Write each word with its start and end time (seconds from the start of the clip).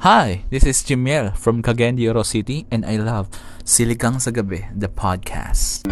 Hi, 0.00 0.48
this 0.48 0.64
is 0.64 0.80
Jimiel 0.80 1.36
from 1.36 1.60
Cagayan 1.60 1.92
de 1.92 2.08
Oro 2.08 2.24
City 2.24 2.64
and 2.72 2.88
I 2.88 2.96
love 2.96 3.28
Siligang 3.68 4.16
sa 4.16 4.32
Gabi, 4.32 4.64
the 4.72 4.88
podcast. 4.88 5.84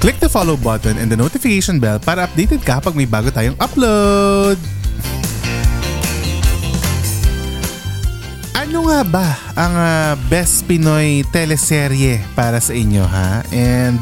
Click 0.00 0.16
the 0.16 0.32
follow 0.32 0.56
button 0.56 0.96
and 0.96 1.12
the 1.12 1.18
notification 1.20 1.76
bell 1.76 2.00
para 2.00 2.24
updated 2.24 2.64
ka 2.64 2.80
pag 2.80 2.96
may 2.96 3.04
bago 3.04 3.28
tayong 3.28 3.60
upload. 3.60 4.56
Ano 8.52 8.84
nga 8.84 9.00
ba 9.00 9.28
ang 9.56 9.74
ah, 9.74 10.12
best 10.28 10.68
Pinoy 10.68 11.24
teleserye 11.32 12.20
para 12.36 12.60
sa 12.60 12.76
inyo 12.76 13.00
ha? 13.00 13.40
And 13.48 13.96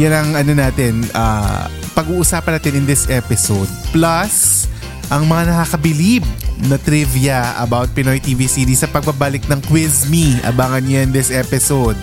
yan 0.00 0.12
ang 0.16 0.28
ano 0.32 0.56
natin, 0.56 1.04
ah, 1.12 1.68
pag-uusapan 1.92 2.56
natin 2.56 2.82
in 2.82 2.86
this 2.88 3.04
episode. 3.12 3.68
Plus, 3.92 4.64
ang 5.12 5.28
mga 5.28 5.52
nakakabilib 5.52 6.24
na 6.64 6.80
trivia 6.80 7.52
about 7.60 7.92
Pinoy 7.92 8.16
TV 8.16 8.48
series 8.48 8.80
sa 8.80 8.88
pagbabalik 8.88 9.44
ng 9.44 9.60
Quiz 9.68 10.08
Me. 10.08 10.40
Abangan 10.40 10.80
nyo 10.80 10.96
yan 11.04 11.10
this 11.12 11.28
episode. 11.28 11.98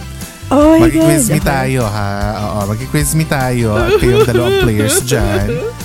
Oh 0.50 0.78
my 0.78 0.90
Mag-quiz 0.90 1.30
God. 1.30 1.34
me 1.34 1.40
tayo 1.42 1.82
ha. 1.86 2.10
Oo, 2.38 2.60
mag-quiz 2.70 3.14
me 3.14 3.26
tayo 3.26 3.78
at 3.78 3.98
kayong 3.98 4.26
dalawang 4.26 4.58
players 4.62 5.02
dyan. 5.06 5.48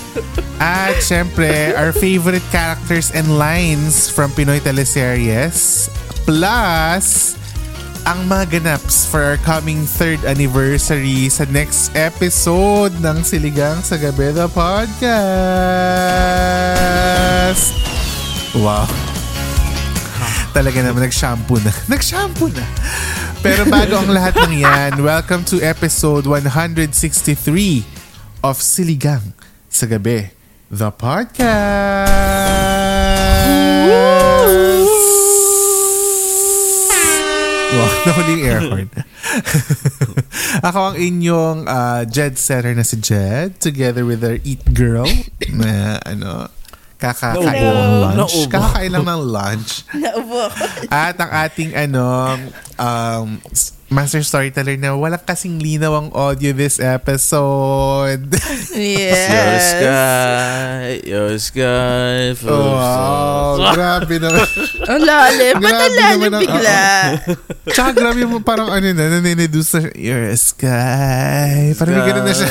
At 0.63 1.03
syempre, 1.03 1.75
our 1.75 1.91
favorite 1.93 2.45
characters 2.55 3.11
and 3.11 3.39
lines 3.39 4.07
from 4.07 4.31
Pinoy 4.33 4.63
teleseries. 4.63 5.91
Plus, 6.23 7.35
ang 8.07 8.29
mga 8.29 8.61
ganaps 8.61 9.09
for 9.09 9.21
our 9.25 9.41
coming 9.43 9.83
third 9.89 10.23
anniversary 10.29 11.27
sa 11.33 11.49
next 11.51 11.91
episode 11.97 12.93
ng 13.01 13.25
Siligang 13.25 13.83
sa 13.83 13.97
Gabi 13.97 14.31
the 14.31 14.47
Podcast. 14.47 14.95
Wow. 18.55 18.87
Talaga 20.55 20.79
naman, 20.87 21.11
nag-shampoo 21.11 21.59
na. 21.59 21.75
Nag-shampoo 21.93 22.55
na. 22.55 22.63
Pero 23.43 23.67
bago 23.67 23.99
ang 23.99 24.15
lahat 24.15 24.39
ng 24.47 24.63
yan, 24.63 25.03
welcome 25.03 25.43
to 25.43 25.59
episode 25.61 26.25
163 26.31 26.87
of 28.47 28.63
Siligang 28.63 29.35
sa 29.75 29.91
Gabi, 29.91 30.31
the 30.71 30.87
podcast. 30.95 31.43
Wow, 37.75 37.91
nahuling 38.07 38.43
air 38.47 38.61
horn. 38.63 38.89
Ako 40.71 40.79
ang 40.79 40.97
inyong 40.97 41.67
uh, 41.67 42.07
Jed 42.07 42.39
setter 42.39 42.71
na 42.71 42.87
si 42.87 43.03
Jed 43.03 43.59
together 43.59 44.07
with 44.07 44.23
our 44.23 44.39
Eat 44.47 44.63
Girl 44.71 45.11
na 45.51 45.99
ano, 46.07 46.47
kakakain 47.03 47.43
Naubo. 47.43 47.75
ng 47.75 47.95
lunch. 47.99 48.15
Naubo. 48.15 48.51
Kakakain 48.55 48.91
lang 48.95 49.07
ng 49.11 49.23
lunch. 49.27 49.71
Naubo. 49.91 50.43
At 50.87 51.19
ang 51.19 51.31
ating 51.35 51.75
ano, 51.75 52.39
um, 52.79 53.43
master 53.95 54.21
storyteller 54.21 54.75
na 54.75 54.93
walang 54.93 55.23
kasing 55.23 55.63
linaw 55.63 55.95
ang 55.95 56.09
audio 56.11 56.51
this 56.51 56.83
episode. 56.83 58.27
Your 58.75 59.15
Yes. 59.15 59.63
sky, 59.71 60.83
your 61.07 61.31
sky. 61.39 62.35
full 62.35 62.51
of 62.51 62.75
wow, 62.75 63.71
grabe 63.71 64.19
naman. 64.19 64.43
Ang 64.91 65.01
lalim. 65.01 65.55
Ba't 65.63 65.79
ang 65.79 65.95
lalim 65.95 66.33
bigla? 66.37 66.83
Tsaka 67.71 67.91
grabe 67.95 68.27
mo 68.27 68.43
parang 68.43 68.69
ano 68.69 68.85
na, 68.91 69.09
naniniduce 69.09 69.71
na 69.73 69.81
siya. 69.81 69.93
Your 69.97 70.25
sky. 70.35 71.73
Parang 71.79 71.95
may 71.95 72.05
ganun 72.05 72.25
na 72.27 72.35
siya. 72.35 72.51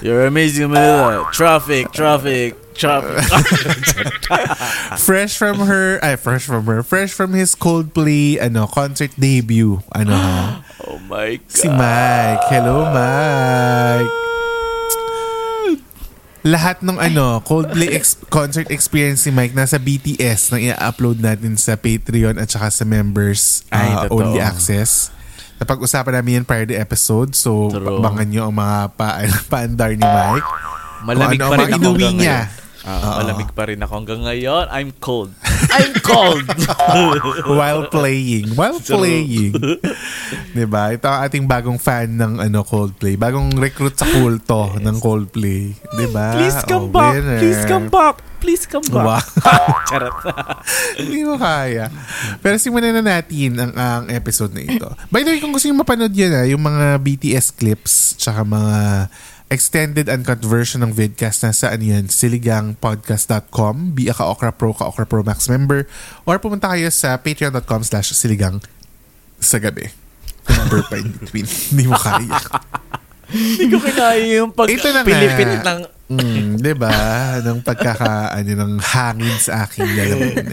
You're 0.00 0.24
amazing 0.26 0.72
Manila. 0.72 1.28
Traffic, 1.30 1.92
traffic, 1.92 2.56
traffic. 2.80 3.20
Fresh 5.06 5.36
from 5.36 5.68
her, 5.68 6.00
ay, 6.00 6.16
fresh 6.16 6.48
from 6.48 6.64
her, 6.64 6.80
fresh 6.80 7.12
from 7.12 7.36
his 7.36 7.52
Coldplay, 7.52 8.40
ano, 8.40 8.64
concert 8.66 9.12
debut. 9.20 9.84
Ano 9.92 10.16
ha? 10.16 10.64
oh 10.88 10.96
my 11.04 11.36
God. 11.36 11.52
Si 11.52 11.68
Mike. 11.68 12.44
Hello, 12.48 12.88
Mike. 12.88 14.08
Lahat 16.40 16.80
ng 16.80 16.96
ano, 16.96 17.44
Coldplay 17.44 17.92
ex- 17.92 18.16
concert 18.32 18.72
experience 18.72 19.28
ni 19.28 19.32
Mike 19.36 19.52
nasa 19.52 19.76
BTS 19.76 20.56
na 20.56 20.72
i-upload 20.72 21.20
natin 21.20 21.52
sa 21.60 21.76
Patreon 21.76 22.40
at 22.40 22.48
saka 22.48 22.72
sa 22.72 22.88
members 22.88 23.60
Ay, 23.68 23.92
uh, 23.92 24.08
totoo. 24.08 24.24
only 24.24 24.40
access. 24.40 25.12
Napag-usapan 25.60 26.16
namin 26.16 26.40
yan 26.40 26.44
prior 26.48 26.64
to 26.64 26.72
episode. 26.72 27.36
So, 27.36 27.68
True. 27.68 28.00
abangan 28.00 28.24
nyo 28.24 28.48
ang 28.48 28.56
mga 28.56 28.78
pa 28.96 29.20
paandar 29.52 29.92
ni 29.92 30.00
Mike. 30.00 30.48
Malamig 31.04 31.36
ano 31.36 31.44
pa 31.44 31.54
ang 31.54 31.60
rin 31.60 31.72
mga 31.76 31.76
ako 31.76 31.92
niya. 31.92 32.08
ngayon. 32.16 32.68
Ah, 32.80 33.20
malamig 33.20 33.52
pa 33.52 33.68
rin 33.68 33.76
ako 33.76 33.92
hanggang 33.94 34.24
ngayon. 34.24 34.64
I'm 34.68 34.88
cold. 34.96 35.36
I'm 35.76 35.92
cold. 36.00 36.48
while 37.58 37.84
playing. 37.86 38.56
While 38.56 38.80
True. 38.80 38.96
playing. 38.98 39.52
'Di 40.56 40.64
ba? 40.64 40.88
Ito 40.88 41.04
ang 41.04 41.20
ating 41.22 41.44
bagong 41.44 41.76
fan 41.76 42.16
ng 42.16 42.40
ano 42.40 42.64
Coldplay. 42.64 43.14
Bagong 43.14 43.52
recruit 43.54 43.94
sa 43.94 44.08
kulto 44.08 44.74
ng 44.76 44.96
Coldplay. 44.96 45.76
'Di 45.76 46.06
ba? 46.08 46.34
Please 46.34 46.60
come 46.64 46.78
Oh, 46.82 46.88
back. 46.90 47.12
winner. 47.14 47.38
Please 47.38 47.62
come 47.64 47.86
back. 47.86 48.16
Please 48.40 48.64
come 48.64 48.88
back. 48.88 49.20
Wow. 49.36 49.84
Charot. 49.84 50.16
Hindi 50.96 51.20
mo 51.22 51.36
kaya. 51.36 51.92
Pero 52.40 52.56
simulan 52.56 52.96
na 52.96 53.04
natin 53.04 53.52
ang, 53.54 53.72
ang 53.76 54.04
episode 54.08 54.56
na 54.56 54.64
ito. 54.64 54.88
By 55.12 55.20
the 55.20 55.36
way, 55.36 55.38
kung 55.38 55.52
gusto 55.52 55.68
nyo 55.68 55.76
mapanood 55.76 56.16
yan, 56.16 56.32
ah, 56.32 56.46
yung 56.48 56.64
mga 56.64 56.96
BTS 56.98 57.52
clips, 57.52 58.16
tsaka 58.16 58.40
mga 58.40 59.12
extended 59.50 60.06
uncut 60.06 60.38
version 60.40 60.80
ng 60.86 60.94
vidcast 60.94 61.42
na 61.42 61.50
saan 61.50 61.82
yan, 61.82 62.06
siligangpodcast.com, 62.06 63.98
be 63.98 64.06
a 64.06 64.14
ka-Okra 64.14 64.54
Pro, 64.54 64.70
ka-Okra 64.70 65.04
Pro 65.04 65.26
Max 65.26 65.50
member, 65.50 65.90
or 66.22 66.38
pumunta 66.38 66.70
kayo 66.70 66.86
sa 66.88 67.18
patreon.com 67.18 67.82
slash 67.82 68.14
siligang 68.14 68.62
sa 69.42 69.58
gabi. 69.58 69.90
Number 70.46 70.86
pa 70.86 71.02
in 71.02 71.10
between. 71.18 71.46
Hindi 71.74 71.84
mo 71.90 71.98
kaya. 71.98 72.38
Hindi 73.30 73.64
ko 73.70 73.78
kinaya 73.82 74.22
yung 74.42 74.50
pag 74.54 74.66
Ito 74.70 74.88
na 74.90 75.02
nga. 75.02 75.06
pilipit 75.06 75.50
ng 75.62 75.80
Mm, 76.10 76.58
'di 76.58 76.74
ba? 76.74 76.90
Ng 77.38 77.62
pagkaka 77.62 78.34
ano 78.34 78.50
ng 78.50 78.72
hangin 78.82 79.36
sa 79.38 79.62
aking 79.62 79.86
lalamunan. 79.86 80.50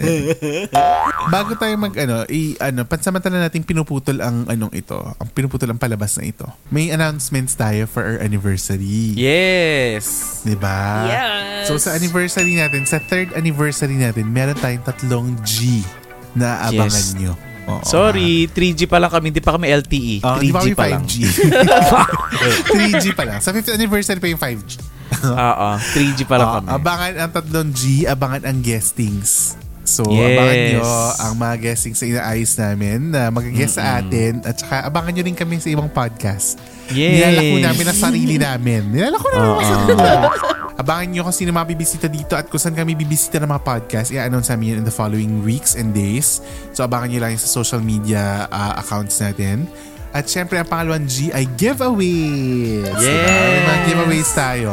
Bago 1.34 1.58
tayo 1.58 1.74
mag 1.74 1.90
ano, 1.98 2.22
i 2.30 2.54
ano, 2.62 2.86
pansamantala 2.86 3.42
nating 3.42 3.66
pinuputol 3.66 4.22
ang 4.22 4.46
anong 4.46 4.70
ito. 4.70 4.94
Ang 4.94 5.28
pinuputol 5.34 5.74
ang 5.74 5.80
palabas 5.82 6.14
na 6.14 6.30
ito. 6.30 6.46
May 6.70 6.94
announcements 6.94 7.58
tayo 7.58 7.90
for 7.90 8.06
our 8.06 8.18
anniversary. 8.22 9.18
Yes. 9.18 10.38
'Di 10.46 10.54
ba? 10.54 11.10
Yes. 11.10 11.66
So 11.66 11.74
sa 11.74 11.98
anniversary 11.98 12.54
natin, 12.54 12.86
sa 12.86 13.02
third 13.02 13.34
anniversary 13.34 13.98
natin, 13.98 14.30
meron 14.30 14.54
tayong 14.54 14.86
tatlong 14.86 15.34
G 15.42 15.82
na 16.38 16.70
abangan 16.70 17.02
Yes. 17.02 17.18
nyo. 17.18 17.34
Oo. 17.68 17.84
Sorry, 17.84 18.48
3G 18.48 18.88
pa 18.88 18.96
lang 18.96 19.12
kami. 19.12 19.28
Hindi 19.28 19.44
pa 19.44 19.52
kami 19.52 19.68
LTE. 19.68 20.24
Oh, 20.24 20.40
di 20.40 20.48
3G 20.48 20.54
ba 20.54 20.60
kami 20.62 20.72
pa 20.72 20.86
lang. 20.88 21.02
5G? 21.04 21.14
3G 22.64 23.06
pa 23.12 23.24
lang. 23.28 23.38
Sa 23.44 23.52
5th 23.52 23.76
anniversary 23.76 24.16
pa 24.16 24.28
yung 24.30 24.40
5G. 24.40 24.97
Oo, 25.24 25.68
3G 25.90 26.18
pa 26.24 26.36
lang 26.36 26.48
Ah, 26.48 26.54
kami. 26.56 26.68
abangan 26.74 27.12
ang 27.18 27.30
tatlong 27.32 27.70
G, 27.70 27.82
abangan 28.04 28.42
ang 28.44 28.58
guestings. 28.58 29.54
So, 29.82 30.04
Yes. 30.04 30.20
abangan 30.30 30.56
nyo 30.68 30.84
ang 31.18 31.34
mga 31.34 31.54
guestings 31.58 31.98
na 31.98 32.06
inaayos 32.10 32.52
namin 32.54 32.98
na 33.08 33.32
mag-guest 33.32 33.80
sa 33.80 33.98
atin 33.98 34.44
at 34.44 34.54
saka 34.54 34.84
abangan 34.84 35.10
nyo 35.10 35.22
rin 35.24 35.32
kami 35.32 35.56
sa 35.56 35.68
ibang 35.68 35.88
podcast. 35.88 36.60
Yes. 36.88 37.24
Nilalako 37.24 37.56
namin 37.58 37.84
ang 37.88 37.98
sarili 37.98 38.36
namin. 38.36 38.82
Nilalako 38.86 39.26
namin 39.30 39.48
ang 39.50 39.64
sarili 39.66 39.94
namin. 39.96 40.30
Abangan 40.78 41.08
nyo 41.08 41.20
kung 41.24 41.34
sino 41.34 41.50
mga 41.50 41.68
bibisita 41.68 42.06
dito 42.06 42.36
at 42.36 42.46
kung 42.46 42.60
saan 42.60 42.76
kami 42.76 42.94
bibisita 42.94 43.40
ng 43.40 43.48
mga 43.48 43.64
podcast. 43.64 44.12
I-announce 44.12 44.46
namin 44.46 44.64
yun 44.70 44.78
in 44.78 44.86
the 44.86 44.92
following 44.92 45.40
weeks 45.40 45.72
and 45.72 45.90
days. 45.90 46.38
So, 46.70 46.84
abangan 46.84 47.08
nyo 47.08 47.18
lang 47.18 47.34
sa 47.34 47.48
social 47.48 47.80
media 47.80 48.44
uh, 48.46 48.76
accounts 48.76 49.18
natin. 49.18 49.66
At 50.08 50.24
syempre, 50.24 50.56
ang 50.56 50.64
pangalawang 50.64 51.04
G 51.04 51.28
ay 51.30 51.44
giveaways. 51.54 52.88
Yes. 52.96 53.28
May 53.44 53.60
mga 53.60 53.80
giveaways 53.84 54.30
tayo. 54.32 54.70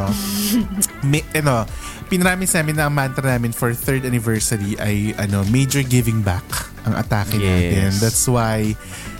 May, 1.10 1.22
ano, 1.36 1.68
pinramis 2.06 2.54
namin 2.54 2.74
na 2.74 2.88
ang 2.88 2.94
mantra 2.94 3.36
namin 3.36 3.52
for 3.52 3.74
third 3.74 4.06
anniversary 4.06 4.78
ay 4.78 5.12
ano 5.18 5.42
major 5.46 5.82
giving 5.82 6.22
back 6.22 6.44
ang 6.86 6.94
atake 6.94 7.36
Yes. 7.36 7.44
natin. 7.44 7.90
That's 8.00 8.24
why 8.24 8.72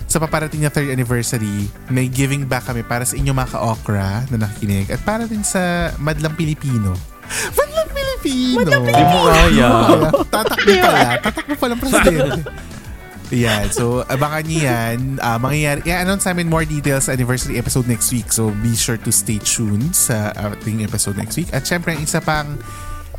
sa 0.07 0.17
paparating 0.17 0.63
na 0.63 0.71
third 0.71 0.87
anniversary, 0.87 1.67
may 1.91 2.07
giving 2.07 2.47
back 2.47 2.63
kami 2.65 2.79
para 2.81 3.03
sa 3.03 3.19
inyo 3.19 3.35
mga 3.35 3.59
ka-okra 3.59 4.23
na 4.31 4.47
nakikinig 4.47 4.87
at 4.87 5.03
para 5.03 5.27
din 5.27 5.43
sa 5.43 5.91
Madlang 5.99 6.31
Pilipino. 6.33 6.95
Madlang 7.53 7.89
Pilipino! 7.91 8.71
Madlang 8.71 8.83
Di 8.87 9.03
mo 9.03 9.19
kaya. 9.27 9.69
Tatakbo 10.31 10.71
pala. 10.79 10.99
Tatakbo 11.19 11.53
pala 11.59 11.71
ang 11.75 11.81
presidente. 11.83 12.41
Yan. 13.29 13.67
So, 13.69 14.03
abangan 14.03 14.43
niyo 14.43 14.61
yan. 14.63 14.97
Uh, 15.19 15.35
mangyayari, 15.35 15.83
i-announce 15.83 16.23
namin 16.23 16.47
more 16.47 16.63
details 16.63 17.05
sa 17.05 17.11
anniversary 17.11 17.59
episode 17.59 17.83
next 17.85 18.07
week. 18.09 18.31
So, 18.31 18.55
be 18.63 18.71
sure 18.71 18.95
to 18.97 19.11
stay 19.11 19.37
tuned 19.37 19.91
sa 19.91 20.31
ating 20.31 20.79
episode 20.79 21.15
next 21.15 21.35
week. 21.35 21.51
At 21.51 21.63
syempre, 21.63 21.91
ang 21.91 22.01
isa 22.01 22.19
pang 22.19 22.55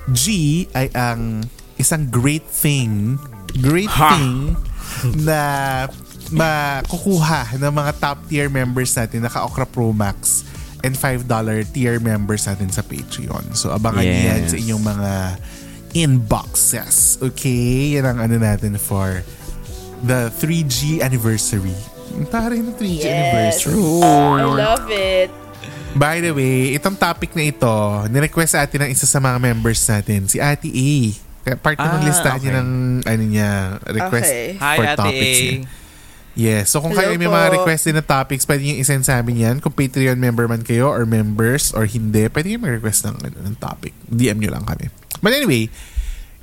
G 0.08 0.24
ay 0.72 0.88
ang 0.96 1.44
isang 1.76 2.08
great 2.08 2.48
thing, 2.48 3.20
great 3.60 3.92
Ha! 3.92 4.16
thing 4.16 4.56
na 5.20 5.40
makukuha 6.32 7.56
ng 7.56 7.72
mga 7.72 7.92
top 8.00 8.18
tier 8.26 8.48
members 8.48 8.92
natin 8.92 9.22
naka 9.22 9.44
Okra 9.44 9.64
Pro 9.64 9.92
Max 9.92 10.44
and 10.80 10.96
$5 10.96 11.28
tier 11.70 12.00
members 12.00 12.48
natin 12.48 12.72
sa 12.72 12.80
Patreon. 12.80 13.52
So 13.52 13.70
abangan 13.70 14.00
niyo 14.00 14.20
yan 14.26 14.40
Yes. 14.44 14.50
sa 14.50 14.56
inyong 14.56 14.84
mga 14.84 15.12
inboxes. 15.92 16.96
Okay? 17.20 17.96
Yan 17.96 18.06
ang 18.06 18.18
ano 18.20 18.36
natin 18.38 18.76
for 18.76 19.20
the 20.00 20.30
3G 20.32 21.00
anniversary. 21.00 21.74
Taray 22.26 22.58
ng 22.58 22.74
3G 22.74 22.98
Yes. 23.00 23.08
anniversary. 23.08 23.78
I 24.00 24.44
love 24.44 24.86
it. 24.88 25.30
By 25.90 26.20
the 26.20 26.30
way, 26.30 26.74
itong 26.74 26.94
topic 26.94 27.32
na 27.32 27.44
ito, 27.44 27.74
nirequest 28.06 28.54
sa 28.54 28.62
atin 28.62 28.86
ng 28.86 28.90
isa 28.90 29.04
sa 29.04 29.18
mga 29.18 29.38
members 29.38 29.80
natin, 29.82 30.26
si 30.26 30.38
Ate 30.38 30.68
A. 30.68 30.92
Part 31.56 31.80
ng 31.80 31.88
Ah, 31.96 32.04
listahan 32.04 32.38
niya 32.38 32.52
okay. 32.52 32.60
ng 32.60 32.70
ano 33.02 33.22
niya, 33.24 33.50
request 33.88 34.28
Okay. 34.28 34.46
Hi, 34.58 34.76
for 34.76 34.84
Ate 34.84 34.98
topics 34.98 35.24
A. 35.34 35.46
niya. 35.56 35.68
Yes. 36.38 36.70
So 36.70 36.78
kung 36.78 36.94
Hello 36.94 37.02
kayo 37.08 37.18
may 37.18 37.26
po. 37.26 37.34
mga 37.34 37.48
requested 37.52 37.94
na 37.94 38.04
topics, 38.04 38.46
pwede 38.46 38.62
nyo 38.62 38.78
isend 38.78 39.02
sa 39.02 39.18
amin 39.18 39.36
yan. 39.38 39.56
Kung 39.58 39.74
Patreon 39.74 40.14
member 40.14 40.46
man 40.46 40.62
kayo 40.62 40.86
or 40.86 41.02
members 41.02 41.74
or 41.74 41.82
hindi, 41.82 42.30
pwede 42.30 42.46
nyo 42.48 42.62
mag-request 42.62 43.10
ng, 43.10 43.16
ano, 43.18 43.36
ng 43.42 43.56
topic. 43.58 43.90
DM 44.06 44.38
nyo 44.38 44.54
lang 44.54 44.62
kami. 44.62 44.86
But 45.18 45.34
anyway, 45.34 45.66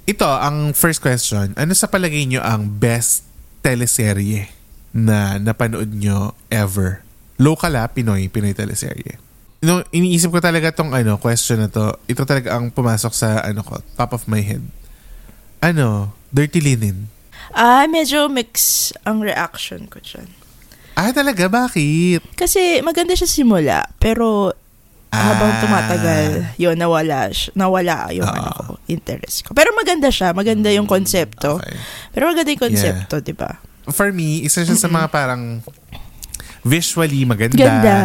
ito, 0.03 0.27
ang 0.27 0.75
first 0.75 0.99
question. 0.99 1.55
Ano 1.55 1.71
sa 1.71 1.87
palagay 1.87 2.27
nyo 2.27 2.43
ang 2.43 2.67
best 2.67 3.23
teleserye 3.65 4.53
na 4.93 5.41
napanood 5.41 5.89
nyo 5.89 6.37
ever? 6.53 7.01
Local 7.41 7.73
ah, 7.73 7.89
Pinoy, 7.89 8.29
Pinoy 8.29 8.53
teleserye. 8.53 9.17
No, 9.65 9.81
iniisip 9.89 10.29
ko 10.29 10.37
talaga 10.37 10.69
tong 10.69 10.93
ano, 10.93 11.17
question 11.17 11.57
na 11.57 11.67
to. 11.67 11.97
Ito 12.05 12.21
talaga 12.21 12.53
ang 12.53 12.69
pumasok 12.69 13.13
sa 13.17 13.41
ano 13.41 13.65
ko, 13.65 13.81
top 13.97 14.13
of 14.13 14.29
my 14.29 14.45
head. 14.45 14.61
Ano, 15.57 16.13
Dirty 16.29 16.61
Linen. 16.61 17.09
Ah, 17.49 17.89
medyo 17.89 18.29
mix 18.29 18.91
ang 19.01 19.25
reaction 19.25 19.89
ko 19.89 19.97
dyan. 19.97 20.29
Ah, 20.93 21.09
talaga? 21.09 21.49
Bakit? 21.49 22.37
Kasi 22.37 22.79
maganda 22.85 23.17
siya 23.17 23.27
simula, 23.27 23.89
pero 23.97 24.53
habang 25.09 25.51
Ah. 25.51 25.59
tumatagal, 25.59 26.23
yun, 26.55 26.77
nawala, 26.77 27.33
nawala 27.57 28.13
yung 28.13 28.27
Ah. 28.27 28.35
ano 28.37 28.49
ko, 28.53 28.65
interest 28.87 29.45
ko. 29.45 29.57
Pero 29.57 29.73
maganda 29.73 30.09
siya, 30.09 30.31
maganda 30.31 30.69
yung 30.73 30.85
konsepto. 30.85 31.61
Okay. 31.61 31.77
Pero 32.13 32.31
maganda 32.31 32.49
yung 32.51 32.63
konsepto, 32.71 33.21
di 33.21 33.33
ba? 33.33 33.57
For 33.89 34.09
me, 34.09 34.41
isa 34.41 34.65
siya 34.65 34.77
sa 34.77 34.89
mga 34.89 35.07
parang 35.13 35.61
visually 36.65 37.21
maganda. 37.29 37.61
Ganda. 37.61 37.97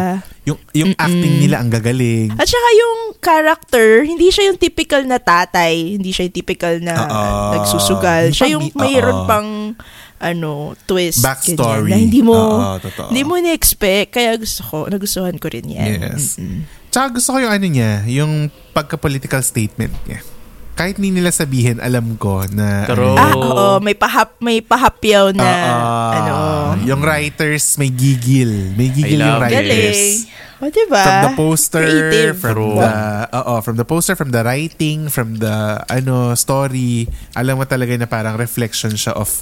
Yung, 0.45 0.57
yung 0.77 0.93
acting 0.93 1.41
nila 1.41 1.61
ang 1.61 1.73
gagaling. 1.73 2.29
At 2.37 2.45
saka 2.45 2.69
yung 2.77 3.17
character, 3.17 4.05
hindi 4.05 4.29
siya 4.29 4.53
yung 4.53 4.57
typical 4.61 5.01
na 5.09 5.17
tatay, 5.17 5.97
hindi 5.97 6.13
siya 6.13 6.29
yung 6.29 6.35
typical 6.37 6.77
na 6.77 6.93
Oo. 6.93 7.51
nagsusugal. 7.57 8.29
Siya 8.29 8.53
yung 8.53 8.69
mayroon 8.77 9.25
oo. 9.25 9.29
pang 9.29 9.73
ano, 10.21 10.77
twist. 10.85 11.25
Backstory. 11.25 11.89
ganyan, 11.89 11.97
na 11.97 11.97
hindi 11.97 12.21
mo, 12.21 12.37
Oo, 12.37 12.77
totoo. 12.77 13.09
hindi 13.09 13.25
mo 13.25 13.41
na-expect. 13.41 14.13
Kaya 14.13 14.37
gusto 14.37 14.61
ko, 14.69 14.77
nagustuhan 14.85 15.41
ko 15.41 15.49
rin 15.49 15.65
yan. 15.65 15.97
Yes. 15.97 16.37
Mm-mm. 16.37 16.61
Tsaka 16.93 17.17
gusto 17.17 17.33
ko 17.33 17.37
yung 17.41 17.53
ano 17.57 17.65
niya, 17.65 18.05
yung 18.05 18.53
pagka-political 18.77 19.41
statement 19.41 19.97
niya. 20.05 20.21
Kahit 20.73 20.95
hindi 20.95 21.11
nila 21.13 21.29
sabihin, 21.29 21.77
alam 21.77 22.15
ko 22.15 22.41
na... 22.47 22.85
True. 22.85 23.13
ano, 23.13 23.19
Ah, 23.19 23.33
oo, 23.35 23.67
may 23.77 23.93
pahap, 23.93 24.39
may 24.39 24.59
pahapyaw 24.59 25.29
na, 25.29 25.45
Oo. 25.45 26.09
ano, 26.11 26.33
Yung 26.83 26.99
writers 26.99 27.75
may 27.75 27.87
gigil. 27.87 28.73
May 28.73 28.89
gigil 28.89 29.15
I 29.15 29.21
yung 29.21 29.29
love 29.29 29.41
writers. 29.43 29.61
galing. 29.61 30.15
O, 30.57 30.69
diba? 30.69 31.01
From 31.01 31.19
the 31.19 31.33
poster, 31.35 31.81
Creative. 31.81 32.33
from 32.35 32.55
True. 32.55 32.77
the 32.77 32.91
oo, 33.31 33.53
from 33.59 33.75
the 33.75 33.83
poster, 33.83 34.13
from 34.13 34.29
the 34.29 34.41
writing, 34.41 35.09
from 35.09 35.37
the 35.37 35.55
ano 35.83 36.33
story, 36.35 37.05
alam 37.33 37.57
mo 37.57 37.65
talaga 37.65 37.97
na 37.97 38.05
parang 38.05 38.37
reflection 38.37 38.93
siya 38.93 39.11
of 39.11 39.41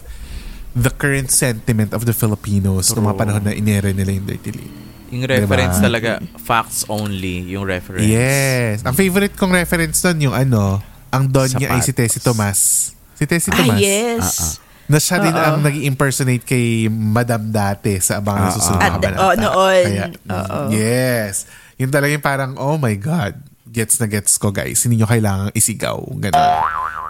the 0.72 0.88
current 0.90 1.28
sentiment 1.28 1.92
of 1.92 2.04
the 2.04 2.14
Filipinos 2.14 2.88
noong 2.90 3.04
mga 3.04 3.12
True. 3.12 3.20
panahon 3.20 3.44
na 3.44 3.52
inere 3.52 3.92
nila 3.92 4.12
yung 4.12 4.26
Dirty 4.26 4.52
League. 4.54 4.78
Yung 5.10 5.26
reference 5.26 5.76
Diba? 5.76 5.86
talaga, 5.86 6.10
facts 6.38 6.86
only 6.88 7.42
yung 7.50 7.66
reference. 7.66 8.06
Yes. 8.06 8.86
Ang 8.86 8.94
favorite 8.94 9.34
kong 9.34 9.52
reference 9.52 10.00
doon 10.00 10.22
yung 10.22 10.36
ano, 10.38 10.80
ang 11.10 11.26
don 11.26 11.50
niya 11.50 11.74
ay 11.74 11.82
si. 11.82 11.92
Tessie 11.92 12.20
Tomas. 12.20 12.92
Si 13.14 13.24
Tessie 13.24 13.50
Ah, 13.50 13.58
Tomas. 13.58 13.78
yes. 13.78 14.22
Ah, 14.22 14.44
ah. 14.44 14.54
Na 14.88 14.98
siya 14.98 15.18
din 15.20 15.32
Oo. 15.32 15.44
ang 15.44 15.58
nag 15.60 15.76
impersonate 15.76 16.42
kay 16.42 16.66
Madam 16.88 17.46
dati 17.48 18.00
sa 18.00 18.18
Abangan 18.18 18.42
Ah, 18.44 18.50
sa 18.50 18.56
Susunod 18.56 18.74
ah. 18.74 18.80
na 18.80 18.88
At- 18.88 18.94
Kabanata. 18.96 19.22
oh, 19.22 19.34
noon. 19.36 19.86
Kaya- 19.86 20.12
Oo. 20.28 20.60
Yes. 20.72 21.46
Yun 21.76 21.90
talaga 21.90 22.12
yung 22.12 22.26
parang, 22.26 22.52
oh 22.56 22.76
my 22.76 22.96
God, 22.96 23.38
gets 23.66 23.98
na 23.98 24.06
gets 24.06 24.34
ko 24.36 24.50
guys. 24.50 24.82
Hindi 24.82 24.98
nyo 24.98 25.06
kailangang 25.06 25.54
isigaw. 25.54 25.98
Ganun. 26.16 26.50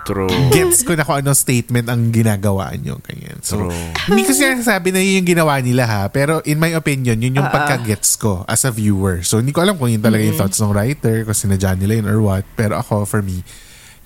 True. 0.01 0.27
Gets 0.49 0.83
ko 0.83 0.91
na 0.91 1.05
kung 1.05 1.17
anong 1.17 1.37
statement 1.37 1.85
ang 1.85 2.09
ginagawa 2.09 2.73
nyo. 2.75 2.97
Ganyan. 2.99 3.39
So, 3.39 3.61
True. 3.61 3.71
hindi 4.07 4.25
ko 4.25 4.33
siya 4.33 4.57
sabi 4.59 4.89
na 4.89 4.97
yun 4.97 5.21
yung 5.21 5.29
ginawa 5.29 5.55
nila 5.59 5.85
ha. 5.85 6.01
Pero 6.09 6.41
in 6.43 6.57
my 6.57 6.73
opinion, 6.73 7.15
yun 7.15 7.37
yung 7.37 7.45
Ah, 7.45 7.53
ah. 7.53 7.55
pagka-gets 7.63 8.17
ko 8.17 8.41
as 8.43 8.65
a 8.65 8.71
viewer. 8.71 9.21
So, 9.21 9.37
hindi 9.37 9.53
ko 9.53 9.61
alam 9.61 9.77
kung 9.77 9.87
yun 9.87 10.01
talaga 10.01 10.19
yung 10.19 10.35
thoughts 10.35 10.57
ng 10.57 10.67
writer, 10.67 11.23
kung 11.23 11.37
sinadya 11.37 11.77
nila 11.77 11.93
yun 11.95 12.07
or 12.07 12.19
what. 12.19 12.43
Pero 12.53 12.75
ako, 12.75 13.05
for 13.05 13.21
me, 13.21 13.39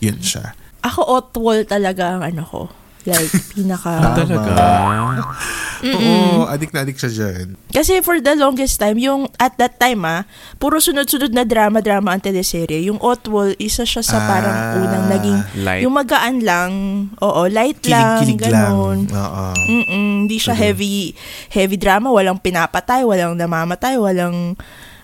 yun 0.03 0.19
siya. 0.19 0.51
Ako, 0.81 1.00
Otwol 1.07 1.63
talaga 1.63 2.13
ang 2.13 2.23
ano 2.25 2.44
ko. 2.44 2.61
Like, 3.03 3.31
pinaka... 3.51 3.91
Ah. 3.94 4.15
Talaga. 4.15 4.51
Oo, 5.83 6.47
adik 6.47 6.71
na 6.71 6.83
adik 6.83 6.95
siya 6.95 7.11
dyan. 7.11 7.59
Kasi 7.67 8.00
for 8.00 8.19
the 8.19 8.31
longest 8.33 8.79
time, 8.79 8.95
yung 8.95 9.27
at 9.35 9.59
that 9.59 9.75
time 9.75 10.00
ah, 10.03 10.23
puro 10.55 10.79
sunod-sunod 10.79 11.35
na 11.35 11.44
drama-drama 11.44 12.15
ang 12.15 12.23
teleserye. 12.23 12.88
Yung 12.88 13.03
Otwol, 13.03 13.59
isa 13.59 13.83
siya 13.83 14.00
sa 14.00 14.23
parang 14.23 14.55
Ah, 14.55 14.79
unang 14.79 15.05
naging, 15.09 15.39
light. 15.59 15.81
yung 15.83 15.91
magaan 15.91 16.39
lang, 16.39 16.71
oo, 17.17 17.41
light 17.47 17.83
lang, 17.83 18.23
Kilig-kilig 18.23 18.47
lang. 18.47 18.71
Oo. 19.03 19.45
Mm-mm, 19.59 20.23
hindi 20.23 20.39
siya 20.39 20.55
heavy 20.55 21.11
heavy 21.50 21.75
drama, 21.75 22.07
walang 22.07 22.39
pinapatay, 22.39 23.03
walang 23.03 23.35
namamatay, 23.35 24.00
walang 24.00 24.55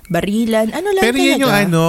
barilan. 0.10 0.68
Ano 0.70 0.90
lang 0.90 1.04
Pero 1.04 1.16
talaga. 1.16 1.30
yun 1.30 1.40
yung 1.40 1.56
ano, 1.56 1.84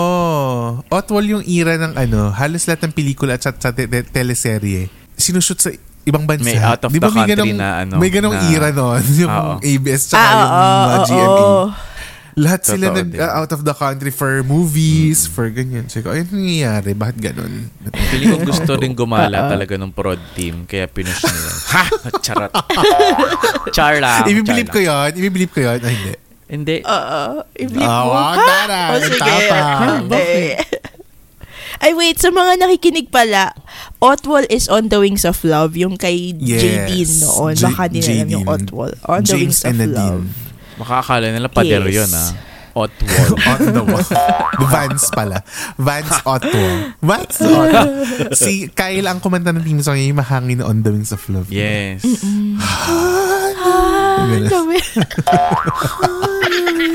Otwal 0.86 1.24
yung 1.26 1.42
era 1.42 1.74
ng 1.76 1.94
ano, 1.94 2.30
halos 2.30 2.62
lahat 2.64 2.84
ng 2.84 2.92
pelikula 2.92 3.34
at 3.34 3.42
sa, 3.42 3.50
sa 3.50 3.70
te- 3.70 3.84
te- 3.84 4.06
teleserye, 4.06 4.86
sinushoot 5.14 5.58
sa 5.58 5.70
ibang 6.02 6.24
bansa. 6.24 6.44
May 6.44 6.56
out 6.56 6.80
of 6.80 6.90
Di 6.90 6.96
ba 6.96 7.08
the 7.08 7.16
country 7.16 7.32
ganong- 7.34 7.56
na 7.56 7.68
ano, 7.80 7.94
May 7.96 8.08
ganong 8.08 8.36
na- 8.36 8.46
era 8.46 8.68
nun. 8.70 9.00
Yung 9.20 9.30
Oo. 9.30 9.52
ABS 9.58 10.02
tsaka 10.06 10.20
Ah, 10.22 10.36
yung 10.36 10.44
oo, 10.44 11.04
GMA. 11.06 11.24
oo. 11.26 11.62
Lahat 12.36 12.62
sila 12.62 12.88
Totoo 12.88 12.96
nag 12.96 13.08
din. 13.10 13.20
uh, 13.20 13.32
out 13.36 13.50
of 13.50 13.60
the 13.60 13.74
country 13.74 14.08
for 14.08 14.40
movies, 14.40 15.26
for 15.26 15.50
ganyan. 15.50 15.90
So, 15.90 16.00
ayun 16.06 16.30
nangyayari. 16.30 16.94
Bakit 16.94 17.16
ganun? 17.18 17.68
Pili 17.90 18.24
ko 18.28 18.36
gusto 18.46 18.70
rin 18.80 18.94
gumala 18.94 19.44
talaga 19.46 19.74
ng 19.74 19.90
prod 19.90 20.16
team, 20.32 20.62
kaya 20.62 20.86
pinush 20.86 21.20
nila. 21.20 21.50
ha! 21.74 21.82
Charot. 22.18 22.52
Char 23.70 23.98
lang. 23.98 24.24
Ibibilip 24.24 24.68
ko 24.68 24.78
yun. 24.78 25.10
Ibibilip 25.12 25.50
ko 25.50 25.60
yun. 25.60 25.78
Ay, 25.80 25.92
hindi. 25.92 26.14
Hindi. 26.50 26.82
Oo. 26.82 27.22
I-flip 27.54 27.78
Ah, 27.80 28.02
mo. 28.02 28.10
wow, 28.10 28.26
Ha? 28.28 28.42
tara, 28.42 28.80
O, 28.90 28.98
sige. 28.98 29.34
Hindi. 29.94 30.28
Ay, 31.78 31.94
wait. 31.94 32.18
Sa 32.18 32.28
mga 32.28 32.58
nakikinig 32.58 33.08
pala, 33.08 33.54
Otwol 33.98 34.44
is 34.46 34.66
On 34.66 34.84
the 34.84 34.98
Wings 34.98 35.22
of 35.22 35.38
Love. 35.40 35.72
Yung 35.74 35.94
kay 35.94 36.34
Yes. 36.34 36.60
Jadine 36.60 37.12
noon. 37.22 37.54
J- 37.54 37.64
Baka 37.64 37.82
din 37.86 38.02
alam 38.02 38.28
yung. 38.28 38.44
Otwol. 38.44 38.92
On 39.06 39.18
the 39.18 39.24
James 39.24 39.56
Wings 39.56 39.64
of 39.64 39.72
Nadine. 39.72 39.94
Love. 39.94 40.26
Makakala 40.76 41.26
nila 41.30 41.48
pader 41.48 41.86
Yes. 41.86 41.94
yun, 41.94 42.10
ah. 42.12 42.30
Otwol. 42.80 43.30
On 43.40 43.60
the 43.66 43.82
wall. 43.82 44.06
Vans 44.70 45.04
pala. 45.10 45.42
Vans 45.76 46.14
Otto. 46.22 46.62
Vans 47.00 47.36
Otto. 47.48 47.82
Si 48.32 48.70
Kyle 48.70 49.06
ang 49.06 49.18
kumanta 49.18 49.50
ng 49.50 49.60
team 49.60 49.80
song 49.80 49.96
niya, 49.96 50.06
yung 50.08 50.20
mahangin 50.20 50.60
On 50.60 50.76
the 50.76 50.90
Wings 50.90 51.10
of 51.10 51.22
Love. 51.28 51.48
yes. 51.48 52.02
Ah, 53.60 54.26
Ganun. 54.26 54.46
Dami. 56.50 56.86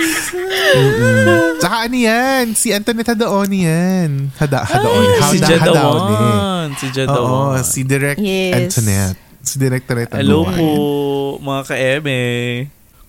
Tsaka 1.57 1.75
ano 1.83 1.95
yan? 1.95 2.45
Si 2.53 2.67
Antoinette 2.69 3.11
Hadaoni 3.11 3.59
yan. 3.63 4.09
Hada, 4.35 4.61
Hadaoni. 4.61 5.07
Ay, 5.15 5.21
si 5.23 5.37
Hada- 5.37 5.49
Jadawan. 5.49 6.01
Hadaoni. 6.01 6.25
Si 6.73 6.85
Oo, 6.85 6.93
Jadawan. 6.93 7.63
si 7.63 7.79
Direct 7.81 8.19
Yes. 8.19 8.53
Antoinette. 8.53 9.19
Si 9.39 9.55
Directorate 9.55 10.11
Hello 10.11 10.43
Hadaoni. 10.43 10.57
po, 10.57 10.69
mga 11.39 11.61
ka-eme. 11.65 12.19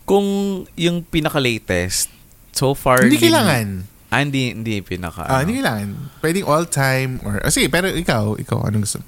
Kung 0.05 0.27
yung 0.75 1.03
pinaka-latest, 1.03 2.13
so 2.51 2.73
far... 2.73 3.03
Hindi 3.03 3.19
kailangan. 3.19 3.67
Ah, 4.07 4.23
hindi, 4.23 4.55
hindi 4.55 4.79
pinaka. 4.79 5.27
Ah, 5.27 5.43
hindi 5.43 5.59
kailangan. 5.59 6.21
Pwedeng 6.21 6.47
all 6.47 6.65
time 6.65 7.19
or... 7.21 7.43
Oh, 7.43 7.51
sige, 7.51 7.67
pero 7.67 7.91
ikaw, 7.91 8.39
ikaw, 8.39 8.63
anong 8.63 8.87
gusto? 8.87 9.03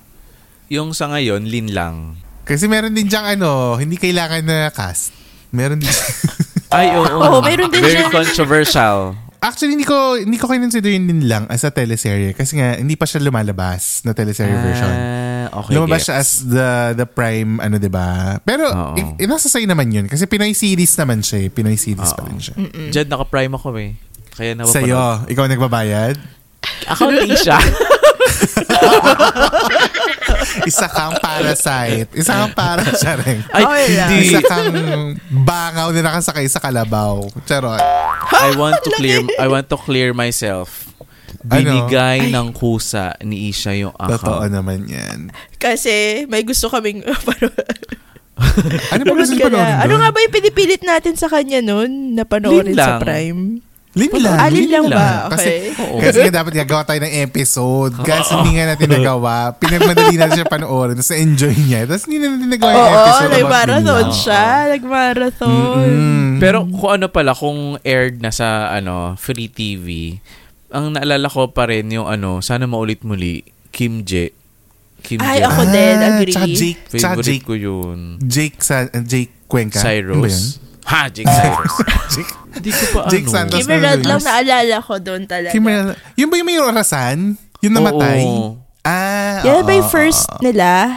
Yung 0.69 0.91
sa 0.91 1.07
ngayon, 1.09 1.47
Lin 1.47 1.71
lang. 1.71 2.19
Kasi 2.43 2.67
meron 2.67 2.93
din 2.93 3.07
diyang 3.07 3.25
ano, 3.31 3.77
hindi 3.77 3.95
kailangan 3.95 4.43
na 4.43 4.69
cast. 4.69 5.15
Meron 5.49 5.79
din. 5.79 5.89
Ay, 6.71 6.93
oo. 6.93 7.05
Oo, 7.07 7.39
meron 7.41 7.69
din 7.69 7.81
Very 7.81 7.97
siya. 7.99 8.11
controversial. 8.11 9.17
Actually, 9.39 9.73
hindi 9.73 9.87
ko 9.87 9.95
hindi 10.15 10.35
ko 10.35 10.45
kinonsider 10.45 10.91
yun 10.91 11.07
din 11.07 11.23
lang 11.25 11.47
as 11.47 11.63
a 11.63 11.71
teleserye 11.71 12.35
kasi 12.35 12.59
nga 12.59 12.75
hindi 12.75 12.93
pa 12.93 13.07
siya 13.07 13.23
lumalabas 13.23 14.03
na 14.03 14.11
teleserye 14.11 14.51
version. 14.53 14.91
Ah, 14.91 15.47
okay, 15.55 15.73
Lumabas 15.73 15.97
gets. 15.97 16.05
siya 16.05 16.15
as 16.17 16.31
the 16.45 16.69
the 16.95 17.07
prime 17.07 17.57
ano 17.57 17.79
'di 17.79 17.87
ba? 17.87 18.37
Pero 18.43 18.67
i- 18.93 19.15
i- 19.17 19.31
nasa 19.31 19.47
sa'yo 19.47 19.65
naman 19.65 19.89
yun 19.89 20.05
kasi 20.05 20.27
Pinoy 20.27 20.53
series 20.53 20.91
naman 20.97 21.23
siya, 21.23 21.39
eh. 21.41 21.49
Pinoy 21.49 21.79
series 21.79 22.11
pa 22.11 22.21
Oo. 22.21 22.29
rin 22.29 22.37
siya. 22.37 22.55
Diyan 22.91 23.07
naka-prime 23.07 23.55
ako 23.55 23.69
eh. 23.79 23.95
Kaya 24.35 24.51
napapanood. 24.53 24.75
Sa'yo, 24.77 25.03
ikaw 25.31 25.45
nagbabayad? 25.47 26.15
Ako 26.89 27.03
hindi 27.09 27.39
siya. 27.39 27.57
Isa 30.65 30.87
kang 30.87 31.17
parasite. 31.19 32.09
Isa 32.13 32.33
kang 32.35 32.53
para 32.53 32.85
siya 32.93 33.15
rin. 33.17 33.41
Ay, 33.51 33.63
Okay 33.63 33.87
lang. 33.95 34.09
hindi. 34.11 34.27
Isa 34.29 34.41
kang 34.43 34.73
bangaw 35.43 35.89
na 35.91 36.01
nakasakay 36.05 36.47
sa 36.47 36.61
kalabaw. 36.61 37.25
Charot. 37.45 37.81
I 38.31 38.53
want 38.55 38.77
to 38.81 38.91
clear 38.93 39.21
I 39.37 39.47
want 39.47 39.67
to 39.69 39.77
clear 39.77 40.13
myself. 40.13 40.93
Ano? 41.41 41.55
Binigay 41.87 42.29
ng 42.29 42.49
kusa 42.53 43.17
ni 43.23 43.49
Isha 43.49 43.73
yung 43.73 43.95
Totoo 43.95 44.43
account. 44.43 44.53
naman 44.53 44.85
yan. 44.85 45.33
Kasi 45.57 46.25
may 46.27 46.43
gusto 46.43 46.69
kaming 46.69 47.05
Ano 48.93 49.03
ba 49.03 49.13
gusto 49.17 49.35
panoorin? 49.35 49.77
Ano 49.83 49.99
nga 49.99 50.09
ba 50.09 50.19
yung 50.19 50.31
pinipilit 50.33 50.83
natin 50.83 51.15
sa 51.15 51.27
kanya 51.27 51.59
noon 51.59 52.15
na 52.15 52.23
panoorin 52.23 52.71
sa. 52.73 52.99
Prime? 52.99 53.61
Lin 53.99 54.13
lang. 54.17 54.39
Alin 54.39 54.67
lang 54.71 54.87
lang. 54.87 54.95
ba? 54.95 55.35
Kasi, 55.35 55.51
Okay. 55.69 55.83
Oo. 55.83 55.99
kasi 55.99 56.19
nga 56.23 56.35
dapat 56.39 56.53
gagawa 56.57 56.83
tayo 56.85 57.01
ng 57.03 57.15
episode. 57.21 57.95
Kasi 58.01 58.31
hindi 58.33 58.53
nga 58.55 58.67
natin 58.71 58.89
nagawa. 58.89 59.35
Pinagmadali 59.53 60.15
natin 60.15 60.37
siya 60.37 60.47
panoorin. 60.47 60.95
Tapos 60.95 61.11
na-enjoy 61.11 61.55
niya. 61.59 61.81
Tapos 61.85 62.03
hindi 62.07 62.19
na 62.19 62.27
natin 62.31 62.49
nagawa 62.49 62.71
yung 62.71 62.79
Oo, 62.79 62.95
episode. 62.95 63.27
about 63.27 63.35
nag-marathon 63.35 63.99
Lin 64.01 64.15
siya. 64.15 64.45
Nag-marathon. 64.71 65.89
Mm. 65.89 66.31
Pero 66.39 66.59
kung 66.65 66.91
ano 66.93 67.07
pala, 67.09 67.31
kung 67.33 67.59
aired 67.83 68.17
na 68.19 68.31
sa 68.31 68.49
ano 68.71 68.95
free 69.15 69.49
TV, 69.49 70.17
ang 70.69 70.93
naalala 70.93 71.27
ko 71.27 71.49
pa 71.49 71.67
rin 71.67 71.89
yung 71.89 72.07
ano, 72.07 72.39
sana 72.39 72.65
maulit 72.65 73.03
muli, 73.03 73.43
Kim 73.69 74.03
J. 74.03 74.31
Kim 74.99 75.19
Ay, 75.19 75.39
J. 75.39 75.47
ako 75.47 75.63
din, 75.65 75.97
agree. 75.97 76.35
Tsaka 76.35 76.47
Jake, 76.49 76.81
tsaka 76.85 77.01
Favorite 77.17 77.27
Jake, 77.29 77.45
ko 77.45 77.55
yun. 77.55 77.99
Jake, 78.21 78.57
sa, 78.59 78.77
Jake 79.01 79.33
Cuenca. 79.47 79.79
Ano 79.81 79.87
ba 80.19 80.29
yun? 80.29 80.35
Cyrus. 80.35 80.37
Ha, 80.89 81.01
Jake 81.07 81.29
Cyrus. 81.29 81.75
Jake, 82.11 82.33
Hindi 82.57 82.71
ko 82.73 82.85
pa 82.91 83.01
Jake 83.07 83.23
ano. 83.23 83.35
Santos. 83.35 83.59
Kim 83.61 83.71
Rod 83.71 84.03
lang 84.03 84.23
naalala 84.25 84.77
ko 84.81 84.95
doon 84.97 85.23
talaga. 85.25 85.53
Kim 85.53 85.63
Rel- 85.63 86.01
Yun 86.17 86.29
ba 86.29 86.37
yung 86.37 86.49
may 86.49 86.59
orasan? 86.59 87.37
Yung 87.61 87.75
namatay? 87.75 88.21
Oo. 88.23 88.57
Ah, 88.81 89.45
Yan 89.45 89.63
ba 89.63 89.73
yung 89.75 89.87
first 89.87 90.25
nila? 90.41 90.97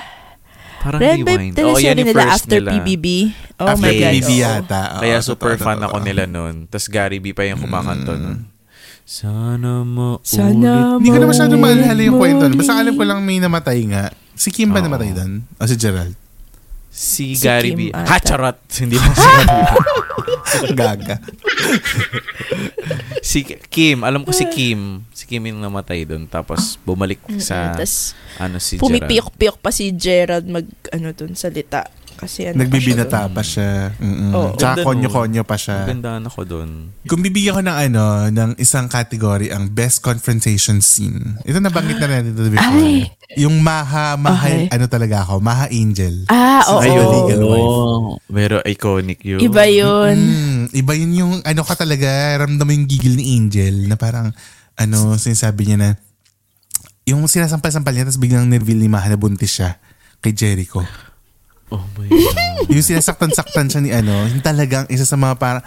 Parang 0.79 0.97
Yan 0.97 1.21
ba 1.21 1.29
yung 1.29 1.41
rewind. 1.43 1.53
Oo, 1.53 1.75
yan 1.75 1.91
teleserye 1.91 1.91
yung 1.91 2.07
nila 2.07 2.17
first 2.17 2.33
after 2.39 2.57
nila. 2.57 2.71
PBB? 2.73 3.05
Oh 3.53 3.67
After 3.67 3.83
my 3.83 3.93
God. 3.93 4.01
PBB 4.07 4.31
oo. 4.31 4.41
yata. 4.41 4.81
Oo, 4.81 4.99
Kaya 4.99 5.17
totoo, 5.17 5.27
super 5.27 5.53
fan 5.55 5.77
totoo. 5.77 5.87
ako 5.87 5.97
nila 6.01 6.23
nun. 6.25 6.55
Tapos 6.65 6.87
Gary 6.87 7.19
B 7.19 7.25
pa 7.31 7.43
yung 7.43 7.59
kumakanto 7.59 8.15
nun. 8.15 8.39
Sana 9.03 9.83
maulit. 9.83 10.23
Sana 10.23 10.95
Hindi 10.95 11.09
ko 11.09 11.17
na 11.19 11.27
masyado 11.27 11.53
maalala 11.53 11.99
yung 11.99 12.15
kwento. 12.15 12.47
Basta 12.49 12.79
alam 12.79 12.95
ko 12.95 13.03
lang 13.03 13.19
may 13.19 13.37
namatay 13.37 13.83
nga. 13.85 14.07
Si 14.33 14.49
Kim 14.49 14.71
ba 14.71 14.79
namatay 14.79 15.11
doon? 15.11 15.43
O 15.53 15.67
si 15.67 15.75
Gerald? 15.75 16.15
Si, 16.91 17.39
Si 17.39 17.41
Gary 17.41 17.71
Kim 17.71 17.79
B. 17.79 17.81
ata. 17.89 18.03
Ha, 18.05 18.15
charot. 18.19 18.59
Hindi 18.83 18.95
lang 18.95 19.13
si 19.13 19.23
Gary 19.23 19.47
B. 19.47 19.63
Gaga. 20.75 21.15
Si 23.21 23.45
Kim. 23.45 24.01
Alam 24.01 24.25
ko 24.25 24.33
si 24.33 24.49
Kim. 24.49 25.05
Si 25.13 25.23
Kim 25.23 25.45
yung 25.45 25.61
namatay 25.61 26.03
doon. 26.03 26.25
Tapos 26.25 26.75
bumalik 26.81 27.21
sa 27.37 27.71
Tapos 27.71 28.17
ano 28.35 28.57
si 28.57 28.75
Gerald. 28.75 28.81
pumipiyok-piyok 28.81 29.57
pa 29.61 29.69
si 29.69 29.93
Gerald 29.93 30.49
mag 30.49 30.65
ano 30.89 31.13
dun 31.13 31.37
salita. 31.37 31.85
Kasi 32.21 32.45
ano 32.45 32.61
Nagbibinata 32.61 33.25
pa 33.25 33.33
pa 33.33 33.41
siya. 33.41 33.97
Mm-mm. 33.97 34.29
Oo. 34.37 34.53
Tsaka 34.53 34.77
Ganda 34.77 34.85
konyo-konyo 34.85 35.41
pa 35.41 35.57
siya. 35.57 35.89
Gandaan 35.89 36.29
ako 36.29 36.41
doon. 36.45 36.69
Kung 37.09 37.25
bibigyan 37.25 37.57
ko 37.57 37.61
ng 37.65 37.77
ano, 37.89 38.03
ng 38.29 38.51
isang 38.61 38.85
category, 38.85 39.49
ang 39.49 39.73
best 39.73 40.05
confrontation 40.05 40.85
scene. 40.85 41.41
Ito 41.41 41.57
nabanggit 41.57 41.97
na 41.97 42.05
natin 42.05 42.37
ito 42.37 42.45
before. 42.45 42.77
Ay. 42.77 43.09
Yung 43.41 43.57
Maha, 43.59 44.13
Maha, 44.21 44.53
Okay. 44.53 44.69
ano 44.69 44.85
talaga 44.85 45.25
ako, 45.25 45.41
Maha 45.41 45.65
Angel. 45.73 46.29
Ah, 46.29 46.61
oo. 46.69 46.79
Ay, 46.79 46.93
legal 46.93 47.41
wife. 47.41 47.77
Pero 48.29 48.55
iconic 48.69 49.19
yun. 49.25 49.39
Iba 49.41 49.65
yun. 49.65 50.15
Mm, 50.15 50.61
iba 50.77 50.93
yun 50.93 51.11
yung 51.15 51.33
ano 51.41 51.61
ka 51.65 51.73
talaga, 51.73 52.05
ramdam 52.37 52.69
mo 52.69 52.71
yung 52.71 52.85
gigil 52.85 53.17
ni 53.17 53.33
Angel 53.33 53.89
na 53.89 53.97
parang, 53.97 54.29
ano, 54.77 55.17
sinasabi 55.17 55.73
niya 55.73 55.77
na, 55.79 55.89
yung 57.09 57.25
sinasampal-sampal 57.25 57.97
niya, 57.97 58.05
tapos 58.05 58.21
biglang 58.21 58.45
nirveal 58.45 58.77
ni 58.77 58.85
Maha 58.85 59.09
na 59.09 59.17
buntis 59.17 59.57
siya 59.57 59.81
kay 60.21 60.37
Jericho. 60.37 60.85
Oh 61.71 61.87
my 61.95 62.07
God. 62.11 62.67
yung 62.67 62.83
sinasaktan-saktan 62.83 63.71
siya 63.71 63.81
ni 63.81 63.95
ano, 63.95 64.27
yung 64.27 64.43
talagang 64.43 64.85
isa 64.91 65.07
sa 65.07 65.15
mga 65.15 65.39
parang, 65.39 65.63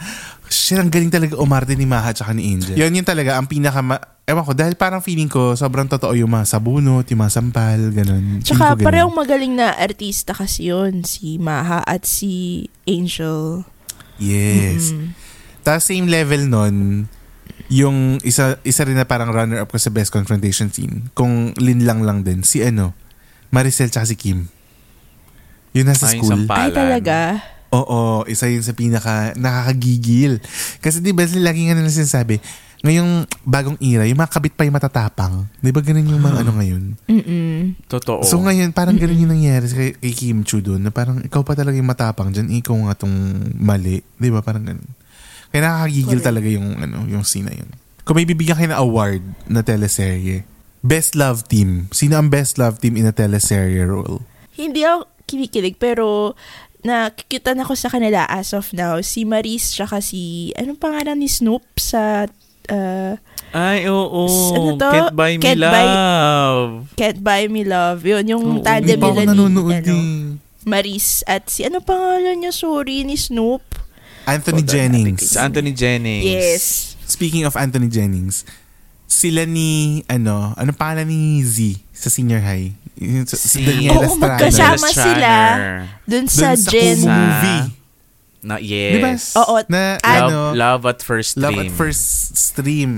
shit, 0.53 0.77
ang 0.77 0.93
galing 0.93 1.09
talaga 1.09 1.41
umarte 1.41 1.73
ni 1.73 1.89
Maha 1.89 2.13
tsaka 2.13 2.37
ni 2.37 2.53
Angel. 2.53 2.77
Yun 2.77 2.93
yun 2.93 3.07
talaga, 3.09 3.41
ang 3.41 3.49
pinaka, 3.49 3.81
ma- 3.81 4.05
ewan 4.29 4.45
ko, 4.45 4.53
dahil 4.53 4.77
parang 4.77 5.01
feeling 5.01 5.29
ko, 5.29 5.57
sobrang 5.57 5.89
totoo 5.89 6.13
yung 6.17 6.33
mga 6.33 6.45
sabunot, 6.45 7.09
yung 7.09 7.21
mga 7.25 7.33
sampal, 7.33 7.81
ganun. 7.93 8.41
Tsaka 8.45 8.77
ganun. 8.77 8.85
parehong 8.85 9.17
magaling 9.17 9.53
na 9.57 9.73
artista 9.77 10.33
kasi 10.33 10.73
yun. 10.73 11.05
Si 11.05 11.41
Maha 11.41 11.81
at 11.85 12.09
si 12.09 12.65
Angel. 12.89 13.65
Yes. 14.21 14.93
Tapos 15.65 15.89
same 15.89 16.09
level 16.09 16.49
nun, 16.49 17.09
yung 17.73 18.21
isa 18.23 18.61
isa 18.63 18.85
rin 18.85 18.97
na 18.97 19.09
parang 19.09 19.33
runner-up 19.33 19.73
ko 19.73 19.81
sa 19.81 19.89
best 19.89 20.13
confrontation 20.13 20.69
scene, 20.69 21.09
kung 21.17 21.57
linlang 21.57 22.05
lang 22.05 22.21
din, 22.25 22.45
si 22.45 22.61
ano, 22.61 22.93
Maricel 23.53 23.89
tsaka 23.89 24.09
si 24.09 24.17
Kim. 24.17 24.53
Yun 25.75 25.91
nasa 25.91 26.07
Ay, 26.07 26.23
school. 26.23 26.31
sampal. 26.31 26.71
Ay, 26.71 26.73
talaga? 26.73 27.43
Oo, 27.75 28.23
isa 28.31 28.47
yun 28.47 28.63
sa 28.63 28.71
pinaka 28.71 29.35
nakakagigil. 29.35 30.39
Kasi 30.79 31.03
di 31.03 31.11
ba 31.11 31.27
sila 31.27 31.51
lagi 31.51 31.67
nga 31.67 31.75
nila 31.75 31.91
sinasabi, 31.91 32.39
ngayong 32.87 33.27
bagong 33.43 33.81
era, 33.83 34.07
yung 34.07 34.21
mga 34.21 34.31
kabit 34.39 34.55
pa 34.55 34.63
yung 34.63 34.79
matatapang. 34.79 35.51
Di 35.59 35.75
ba 35.75 35.83
ganun 35.83 36.07
yung 36.07 36.23
mga 36.23 36.47
ano 36.47 36.53
ngayon? 36.55 36.83
Mm-mm. 37.11 37.59
Totoo. 37.91 38.23
So 38.23 38.39
ngayon, 38.39 38.71
parang 38.71 38.95
ganun 38.95 39.19
yung 39.19 39.33
nangyari 39.35 39.67
kay, 39.67 39.91
kay 39.99 40.13
Kim 40.15 40.47
Chu 40.47 40.63
doon, 40.63 40.87
na 40.87 40.95
parang 40.95 41.19
ikaw 41.19 41.43
pa 41.43 41.59
talaga 41.59 41.75
yung 41.75 41.91
matapang 41.91 42.31
dyan, 42.31 42.53
ikaw 42.55 42.77
nga 42.87 43.03
tong 43.03 43.17
mali. 43.59 43.99
Di 44.21 44.31
ba? 44.31 44.39
Parang 44.45 44.63
ganun. 44.63 44.87
Kaya 45.51 45.67
nakakagigil 45.67 46.21
Correct. 46.23 46.29
talaga 46.31 46.49
yung, 46.53 46.69
ano, 46.79 47.09
yung 47.11 47.25
scene 47.27 47.51
na 47.51 47.55
yun. 47.59 47.71
Kung 48.05 48.21
may 48.21 48.29
bibigyan 48.29 48.55
kayo 48.55 48.71
ng 48.71 48.83
award 48.85 49.23
na 49.49 49.65
teleserye, 49.65 50.45
Best 50.85 51.17
Love 51.17 51.49
Team. 51.49 51.89
Sino 51.89 52.21
ang 52.21 52.29
best 52.29 52.61
love 52.61 52.77
team 52.77 53.01
in 53.01 53.09
a 53.09 53.15
teleserye 53.17 53.81
role? 53.89 54.21
Hindi 54.53 54.85
ako 54.85 55.14
kinikilig 55.25 55.77
pero 55.77 56.35
nakikita 56.85 57.57
na 57.57 57.65
ko 57.65 57.73
sa 57.73 57.89
kanila 57.89 58.29
as 58.29 58.53
of 58.53 58.71
now. 58.77 59.01
Si 59.01 59.25
Maris 59.25 59.73
tsaka 59.73 60.05
si, 60.05 60.53
anong 60.55 60.77
pangalan 60.77 61.17
ni 61.17 61.29
Snoop 61.29 61.65
sa 61.81 62.29
uh, 62.71 63.15
Ay, 63.55 63.87
oo. 63.87 64.27
Ano 64.53 64.75
to? 64.75 64.91
Can't 64.91 65.15
buy 65.15 65.39
me 65.39 65.43
Can't 65.47 65.63
buy- 65.63 65.87
love. 65.87 66.71
Can't 66.99 67.21
Buy 67.23 67.43
Me 67.47 67.63
Love. 67.63 68.03
Yun, 68.03 68.25
yung 68.27 68.45
Hindi 68.59 68.67
tandem 68.67 68.99
ako 68.99 69.15
nila 69.15 69.31
ni 69.31 69.47
ano, 69.47 69.61
eh. 69.71 70.23
Maris 70.67 71.23
at 71.29 71.47
si, 71.47 71.63
ano 71.63 71.79
pangalan 71.79 72.43
niya? 72.43 72.51
Sorry, 72.51 73.07
ni 73.07 73.15
Snoop. 73.15 73.63
Anthony 74.27 74.65
Hold 74.65 74.73
Jennings. 74.75 75.37
Anthony 75.37 75.71
Jennings. 75.71 76.27
Yes. 76.27 76.65
Speaking 77.05 77.45
of 77.47 77.55
Anthony 77.55 77.87
Jennings, 77.87 78.43
sila 79.07 79.45
ni, 79.45 80.03
ano, 80.05 80.53
ano 80.53 80.71
pangalan 80.73 81.07
ni 81.07 81.41
Z 81.41 81.57
sa 81.91 82.09
senior 82.09 82.41
high? 82.41 82.73
Sa- 83.25 83.35
Si 83.35 83.49
si 83.51 83.59
Daniela 83.61 83.97
Oo, 83.97 84.07
Estrada. 84.07 84.39
magkasama 84.39 84.89
sila. 84.89 85.33
Dun 86.05 86.25
Dun 86.25 86.27
sa 86.27 86.55
sa 86.55 86.71
Gen... 86.71 86.99
Sa- 87.01 87.11
movie. 87.11 87.63
Ba? 88.45 88.57
yes. 88.61 89.33
Oo. 89.35 89.57
Na, 89.67 89.97
ano, 89.99 90.53
Love, 90.53 90.55
love 90.55 90.83
at 90.87 91.01
first 91.01 91.35
Love 91.35 91.57
stream. 91.57 91.65
at 91.65 91.71
First 91.73 92.05
Stream. 92.35 92.93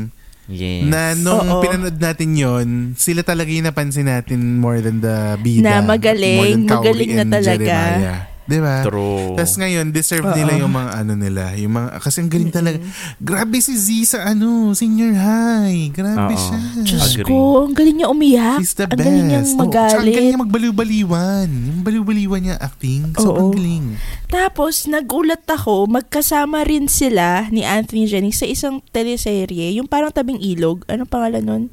Yes. 0.46 0.86
Na 0.86 1.14
nung 1.14 1.42
Oo. 1.42 1.58
pinanood 1.58 1.98
natin 1.98 2.30
yon 2.32 2.66
sila 2.94 3.22
talaga 3.22 3.50
yung 3.50 3.66
napansin 3.66 4.06
natin 4.06 4.58
more 4.58 4.78
than 4.78 5.02
the 5.02 5.34
bida. 5.40 5.58
Na 5.60 5.82
magaling, 5.82 6.38
more 6.38 6.50
than 6.52 6.64
Kauri 6.64 6.86
magaling 6.86 7.10
na 7.12 7.24
talaga. 7.26 7.66
Jeremiah. 7.66 8.20
Di 8.46 8.58
ba? 8.58 8.78
True. 8.80 9.34
Tapos 9.34 9.54
ngayon, 9.56 9.90
deserve 9.90 10.22
Oo. 10.22 10.32
nila 10.32 10.54
yung 10.56 10.70
mga 10.70 10.90
ano 10.96 11.12
nila. 11.12 11.50
Yung 11.56 11.74
mga, 11.74 11.98
kasi 11.98 12.22
ang 12.22 12.30
galing 12.30 12.48
talaga. 12.48 12.78
Grabe 13.18 13.58
si 13.58 13.74
Z 13.74 13.86
sa 14.06 14.22
ano, 14.24 14.70
senior 14.70 15.12
high. 15.12 15.90
Grabe 15.90 16.30
Oo. 16.30 16.38
siya. 16.38 16.58
Diyos 16.80 17.02
Agree. 17.12 17.26
ko, 17.26 17.36
ang 17.62 17.74
galing 17.74 17.96
niya 17.96 18.08
umiyak. 18.08 18.58
He's 18.58 18.72
the 18.72 18.86
ang 18.86 18.94
best. 18.94 19.02
galing 19.02 19.26
Oo, 19.26 19.42
tsaka 19.42 19.58
ang 19.58 19.70
galing 19.74 20.06
magalit. 20.06 20.22
niya 20.24 20.38
magbaliw-baliwan. 20.40 21.48
Yung 21.50 21.80
baliw-baliwan 21.82 22.40
niya 22.40 22.56
acting. 22.56 23.10
Sobrang 23.12 23.50
Oo. 23.50 23.52
galing. 23.52 23.98
Tapos, 24.26 24.86
nagulat 24.86 25.42
ako, 25.44 25.86
magkasama 25.86 26.62
rin 26.62 26.86
sila 26.86 27.50
ni 27.50 27.60
Anthony 27.60 28.06
Jennings 28.06 28.38
sa 28.38 28.46
isang 28.46 28.78
teleserye, 28.86 29.74
yung 29.74 29.86
parang 29.86 30.08
tabing 30.08 30.38
ilog. 30.38 30.86
Anong 30.86 31.06
pangalan 31.06 31.42
nun? 31.42 31.64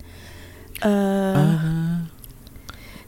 Uh, 0.81 1.37
Ah, 1.37 1.97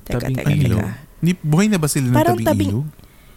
teka, 0.06 0.22
Tabing 0.22 0.38
teka, 0.38 0.50
Ilog. 0.52 0.80
teka. 0.80 0.90
Ni, 1.20 1.32
buhay 1.36 1.66
na 1.66 1.76
ba 1.76 1.88
sila 1.88 2.08
ng 2.08 2.14
Parang 2.14 2.38
tabing, 2.38 2.46
tabing- 2.46 2.74
ilog? 2.78 2.88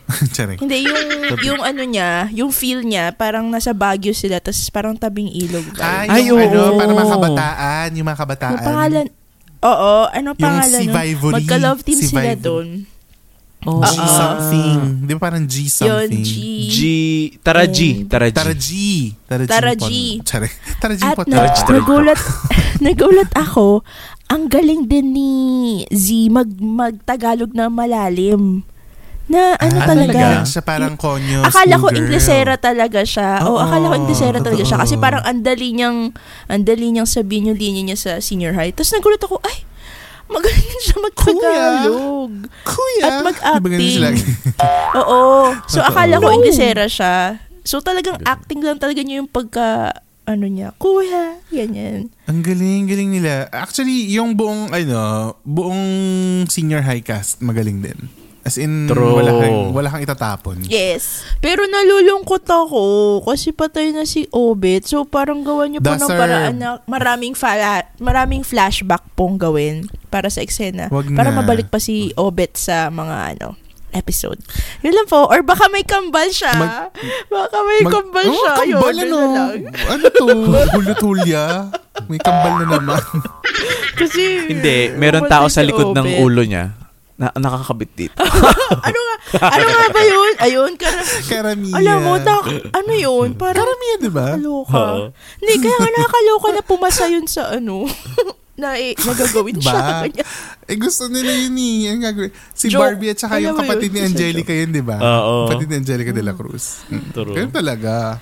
Charing. 0.34 0.58
Hindi, 0.60 0.88
yung, 0.88 1.00
yung 1.44 1.60
ano 1.60 1.82
niya, 1.84 2.32
yung 2.32 2.48
feel 2.48 2.80
niya, 2.80 3.12
parang 3.12 3.48
nasa 3.52 3.76
Baguio 3.76 4.16
sila, 4.16 4.40
tapos 4.40 4.68
parang 4.72 4.96
tabing 4.96 5.28
ilog. 5.28 5.64
Ah, 5.76 6.08
Ay, 6.08 6.32
yung 6.32 6.40
ano, 6.40 6.72
oo. 6.72 6.78
para 6.80 6.92
mga 6.92 7.12
kabataan. 7.12 7.88
Yung 7.92 8.06
mga 8.08 8.20
kabataan. 8.24 8.52
Yung 8.52 8.64
pangalan, 8.64 9.06
oo, 9.60 9.92
ano 10.08 10.28
Yung 10.32 10.40
pangalan 10.40 10.80
si 10.80 10.86
nun? 10.88 10.94
Vivory, 10.96 11.34
Magka-love 11.44 11.80
team 11.84 11.98
si 12.00 12.08
sila 12.08 12.32
doon. 12.34 12.68
Oh. 13.66 13.82
G 13.82 13.90
something. 13.98 14.78
Di 15.02 15.12
ba 15.18 15.20
parang 15.28 15.42
G 15.42 15.66
Yun, 15.66 15.74
something? 15.74 16.22
G. 16.22 16.32
G, 16.70 16.80
Tara 17.42 17.66
G, 17.66 18.06
Tara 18.06 18.30
G. 18.30 18.34
Tara 18.38 18.54
G. 18.54 18.68
Tara 19.26 19.44
G. 19.44 19.50
Tara. 19.50 19.72
G. 19.74 19.86
Tsare. 20.22 20.48
Tara 20.78 20.94
G 20.94 21.02
At 21.02 21.18
na, 21.26 21.36
Tara 21.42 21.48
G. 21.50 21.58
nagulat, 21.66 22.20
nagulat 22.86 23.30
ako, 23.34 23.82
ang 24.30 24.46
galing 24.46 24.86
din 24.86 25.10
ni 25.10 25.32
Z 25.90 26.30
mag, 26.30 26.48
magtagalog 26.54 27.50
na 27.50 27.66
malalim. 27.66 28.62
Na 29.28 29.52
ano 29.61 29.76
Ah, 29.76 29.87
talaga. 29.87 30.40
Siya 30.49 30.64
parang 30.64 30.97
konyo. 30.97 31.44
Akala 31.44 31.76
ko. 31.76 31.92
Inglesera 31.92 32.56
talaga 32.56 33.04
siya. 33.04 33.44
Oo, 33.44 33.56
o 33.56 33.61
akala 33.61 33.92
ko 33.92 33.94
Inglesera 34.00 34.40
talaga 34.40 34.64
siya. 34.64 34.80
Kasi 34.80 34.97
parang 34.97 35.20
ang 35.20 35.44
dali 35.44 35.76
niyang, 35.76 36.16
ang 36.49 36.62
dali 36.64 36.88
niyang 36.88 37.04
sabihin 37.08 37.52
yung 37.52 37.58
linya 37.61 37.82
niya 37.92 37.99
sa 38.00 38.12
senior 38.25 38.56
high. 38.56 38.73
Tapos 38.73 38.88
nagulat 38.97 39.20
ako, 39.20 39.37
ay, 39.44 39.68
magaling 40.32 40.80
siya 40.80 40.97
magtagalog. 41.04 42.32
Kuya. 42.64 43.04
At 43.04 43.16
mag-acting. 43.20 44.16
Oo. 45.04 45.52
So 45.68 45.80
Totoo. 45.80 45.88
akala 45.92 46.14
ko 46.18 46.28
Inglesera 46.32 46.85
siya. 46.88 47.44
So 47.68 47.85
talagang 47.85 48.25
acting 48.25 48.64
lang 48.64 48.80
talaga 48.80 49.04
niya 49.04 49.20
yung 49.20 49.28
pagka, 49.28 49.92
ano 50.25 50.44
niya, 50.44 50.73
kuya, 50.76 51.37
ganyan. 51.49 52.08
Ang 52.25 52.40
galing, 52.40 52.85
galing 52.85 53.12
nila. 53.12 53.49
Actually, 53.49 54.08
yung 54.08 54.37
buong, 54.37 54.68
ano, 54.68 55.32
buong 55.40 55.80
senior 56.49 56.80
high 56.80 57.00
cast, 57.00 57.40
magaling 57.40 57.80
din. 57.80 58.08
As 58.49 58.57
in, 58.57 58.88
True. 58.88 59.12
wala 59.14 59.28
kang, 59.37 59.59
wala 59.71 59.88
kang 59.93 60.00
itatapon. 60.00 60.64
Yes. 60.64 61.21
Pero 61.38 61.69
nalulungkot 61.69 62.49
ako 62.49 62.81
kasi 63.23 63.52
patay 63.52 63.93
na 63.93 64.09
si 64.09 64.25
Obit. 64.33 64.88
So 64.88 65.05
parang 65.05 65.45
gawa 65.45 65.69
niyo 65.69 65.85
po 65.85 65.93
ng 65.93 66.09
paraan 66.09 66.57
na 66.57 66.81
maraming, 66.88 67.37
fala, 67.37 67.85
maraming 68.00 68.40
flashback 68.40 69.05
pong 69.12 69.37
gawin 69.37 69.85
para 70.09 70.33
sa 70.33 70.40
eksena. 70.40 70.88
Wag 70.88 71.12
para 71.12 71.28
na. 71.28 71.45
mabalik 71.45 71.69
pa 71.69 71.76
si 71.76 72.09
Obit 72.17 72.57
sa 72.57 72.88
mga 72.88 73.37
ano 73.37 73.52
episode. 73.90 74.37
Yun 74.81 74.93
lang 74.93 75.05
po. 75.05 75.25
Or 75.26 75.40
baka 75.40 75.69
may 75.69 75.81
kambal 75.81 76.28
siya. 76.28 76.52
Mag- 76.55 76.93
baka 77.26 77.57
may 77.59 77.81
Mag- 77.83 77.93
kambal 77.93 78.25
Oh, 78.25 78.35
siya. 78.35 78.52
kambal, 78.55 78.95
Yun, 78.95 79.00
ano? 79.02 79.19
Ano 79.88 80.05
to? 80.09 80.25
Hulot-hulya? 80.73 81.45
May 82.05 82.21
kambal 82.21 82.52
na 82.59 82.76
naman. 82.76 83.00
Kasi, 84.00 84.47
Hindi, 84.47 84.93
meron 84.95 85.26
tao 85.26 85.49
sa 85.49 85.61
si 85.61 85.67
likod 85.67 85.90
ng 85.90 86.05
Obet. 86.07 86.21
ulo 86.23 86.43
niya 86.45 86.77
na 87.18 87.34
nakakabit 87.34 87.90
dito. 87.98 88.14
ano 88.87 88.98
nga? 89.02 89.16
Ano 89.42 89.66
nga 89.66 89.87
ba 89.90 90.02
yun? 90.06 90.32
Ayun, 90.38 90.72
kar- 90.78 91.02
Karamihan. 91.26 91.75
alam 91.75 91.98
mo, 92.00 92.14
tak, 92.22 92.46
ano 92.70 92.92
yun? 92.94 93.34
Parang 93.34 93.66
Karamihan, 93.66 93.98
di 93.98 94.10
ba? 94.10 94.26
Nakakaloka. 94.32 94.78
Oo. 94.78 95.04
Hindi, 95.42 95.54
kaya 95.58 95.76
nga 95.76 95.90
nakakaloka 95.90 96.48
na 96.54 96.62
pumasa 96.62 97.04
yun 97.10 97.26
sa 97.26 97.50
ano, 97.50 97.90
na 98.62 98.78
eh, 98.78 98.94
nagagawin 98.94 99.58
siya. 99.58 99.75
Ba? 99.75 100.06
Ganyan. 100.06 100.26
Eh 100.66 100.76
gusto 100.78 101.06
nila 101.06 101.30
yun 101.30 101.54
eh. 101.54 101.90
Ang 101.90 102.02
gagawin. 102.02 102.30
Si 102.54 102.66
Joke. 102.66 102.82
Barbie 102.82 103.10
at 103.10 103.18
saka 103.18 103.38
yung 103.38 103.54
Alam 103.54 103.66
kapatid 103.66 103.90
yun, 103.90 103.94
ni 103.94 104.00
Angelica 104.02 104.52
yun, 104.54 104.70
di 104.70 104.82
ba? 104.82 104.98
Oo. 104.98 105.46
Kapatid 105.46 105.68
ni 105.70 105.76
Angelica 105.78 106.10
de 106.10 106.22
la 106.22 106.34
Cruz. 106.34 106.82
Mm. 106.87 107.02
True. 107.10 107.34
Ganun 107.34 107.54
talaga. 107.54 108.18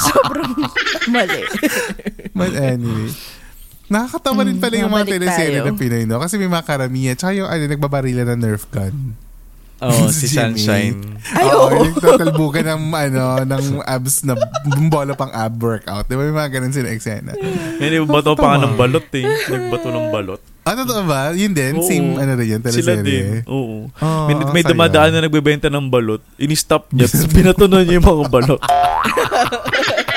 Sobrang 0.00 0.52
mali. 1.08 1.44
But 2.32 2.52
anyway. 2.56 3.12
Nakakatawa 3.88 4.44
rin 4.44 4.60
pala 4.60 4.74
yung 4.76 4.92
mga 4.92 5.06
teleserye 5.08 5.60
ng 5.64 5.76
Pinoy, 5.76 6.04
no? 6.04 6.20
Kasi 6.20 6.36
may 6.36 6.46
mga 6.46 6.64
karamihan. 6.64 7.16
Tsaka 7.16 7.32
yung 7.32 7.48
ano, 7.48 7.62
nagbabarila 7.64 8.22
ng 8.24 8.38
Nerf 8.38 8.68
gun. 8.68 9.16
Oh, 9.78 10.10
Si. 10.12 10.26
Sunshine. 10.26 11.16
Ay, 11.32 11.46
Oo, 11.46 11.70
oo. 11.70 11.86
yung 11.86 11.96
tatalbukan 11.96 12.66
ng, 12.66 12.82
ano, 12.90 13.22
ng 13.46 13.64
abs 13.86 14.26
na 14.26 14.34
bola 14.90 15.14
pang 15.14 15.30
ab 15.30 15.54
workout. 15.56 16.04
Di 16.04 16.18
ba 16.18 16.26
may 16.26 16.34
mga 16.34 16.50
ganun 16.50 16.74
sila 16.74 16.90
eksena? 16.90 17.32
Hindi, 17.78 17.96
bato 18.04 18.34
pa 18.34 18.54
nga 18.54 18.66
ng 18.66 18.74
balot 18.74 19.06
eh. 19.14 19.24
Nagbato 19.24 19.88
ng 19.88 20.08
balot. 20.10 20.42
Ah, 20.68 20.76
totoo 20.76 21.08
ba? 21.08 21.32
Yun 21.32 21.56
din? 21.56 21.80
Oo. 21.80 21.86
Same, 21.86 22.20
ano 22.20 22.36
rin 22.36 22.44
yun, 22.44 22.60
Sila 22.60 22.92
teleserye. 22.92 23.00
din. 23.00 23.24
Oo. 23.48 23.88
Oh, 23.88 24.26
may 24.28 24.36
may 24.52 24.60
saya. 24.60 24.76
dumadaan 24.76 25.10
na 25.16 25.24
nagbebenta 25.24 25.72
ng 25.72 25.88
balot. 25.88 26.20
Ini-stop 26.36 26.92
niya. 26.92 27.08
Tapos 27.08 27.24
niya 27.88 27.96
yung 27.96 28.04
mga 28.04 28.24
balot. 28.28 28.60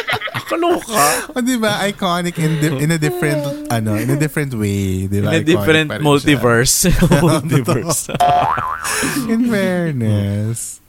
Kaloka. 0.52 1.00
Oh, 1.36 1.40
di 1.40 1.56
ba? 1.56 1.80
Iconic 1.88 2.36
in, 2.38 2.60
di- 2.60 2.84
in 2.84 2.92
a 2.92 2.98
different, 3.00 3.40
ano, 3.72 3.96
in 3.96 4.10
a 4.12 4.18
different 4.20 4.52
way. 4.54 5.08
Di 5.08 5.24
In 5.24 5.26
a 5.26 5.40
Iconic 5.40 5.46
different 5.48 5.90
multiverse. 6.04 6.92
multiverse. 7.24 8.12
In 9.32 9.48
fairness. 9.48 10.82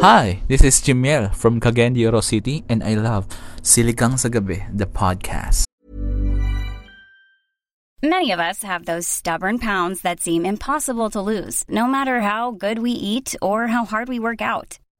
Hi, 0.00 0.40
this 0.48 0.64
is 0.64 0.80
Jimiel 0.82 1.30
from 1.36 1.60
Cagayan 1.60 1.94
de 1.94 2.06
Oro 2.08 2.20
City 2.20 2.64
and 2.68 2.82
I 2.82 2.94
love 2.98 3.28
Siligang 3.62 4.18
sa 4.18 4.26
Gabi, 4.32 4.64
the 4.74 4.86
podcast. 4.88 5.68
Many 8.02 8.32
of 8.34 8.40
us 8.42 8.66
have 8.66 8.82
those 8.82 9.06
stubborn 9.06 9.60
pounds 9.62 10.02
that 10.02 10.18
seem 10.18 10.42
impossible 10.42 11.06
to 11.14 11.22
lose, 11.22 11.62
no 11.70 11.86
matter 11.86 12.18
how 12.26 12.50
good 12.50 12.82
we 12.82 12.90
eat 12.90 13.36
or 13.38 13.68
how 13.70 13.84
hard 13.86 14.08
we 14.10 14.18
work 14.18 14.42
out. 14.42 14.81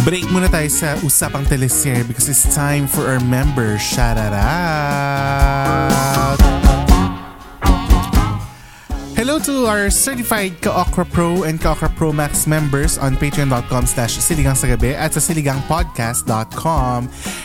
Break 0.00 0.32
muna 0.32 0.48
tayo 0.48 0.64
sa 0.72 0.96
usapang 1.04 1.44
teleserye 1.44 2.08
because 2.08 2.24
it's 2.24 2.48
time 2.56 2.88
for 2.88 3.04
our 3.04 3.20
members. 3.20 3.84
Shout 3.84 4.16
out! 4.16 4.32
Hello 9.12 9.36
to 9.36 9.68
our 9.68 9.92
certified 9.92 10.56
Ka-Okra 10.64 11.04
Pro 11.04 11.44
and 11.44 11.60
Ka-Okra 11.60 11.92
Pro 11.92 12.08
Max 12.08 12.48
members 12.48 12.96
on 12.96 13.20
patreon.com 13.20 13.84
slash 13.84 14.16
siligang 14.16 14.56
sa 14.56 14.72
gabi 14.72 14.96
at 14.96 15.12
sa 15.12 15.20
siligangpodcast.com. 15.20 16.98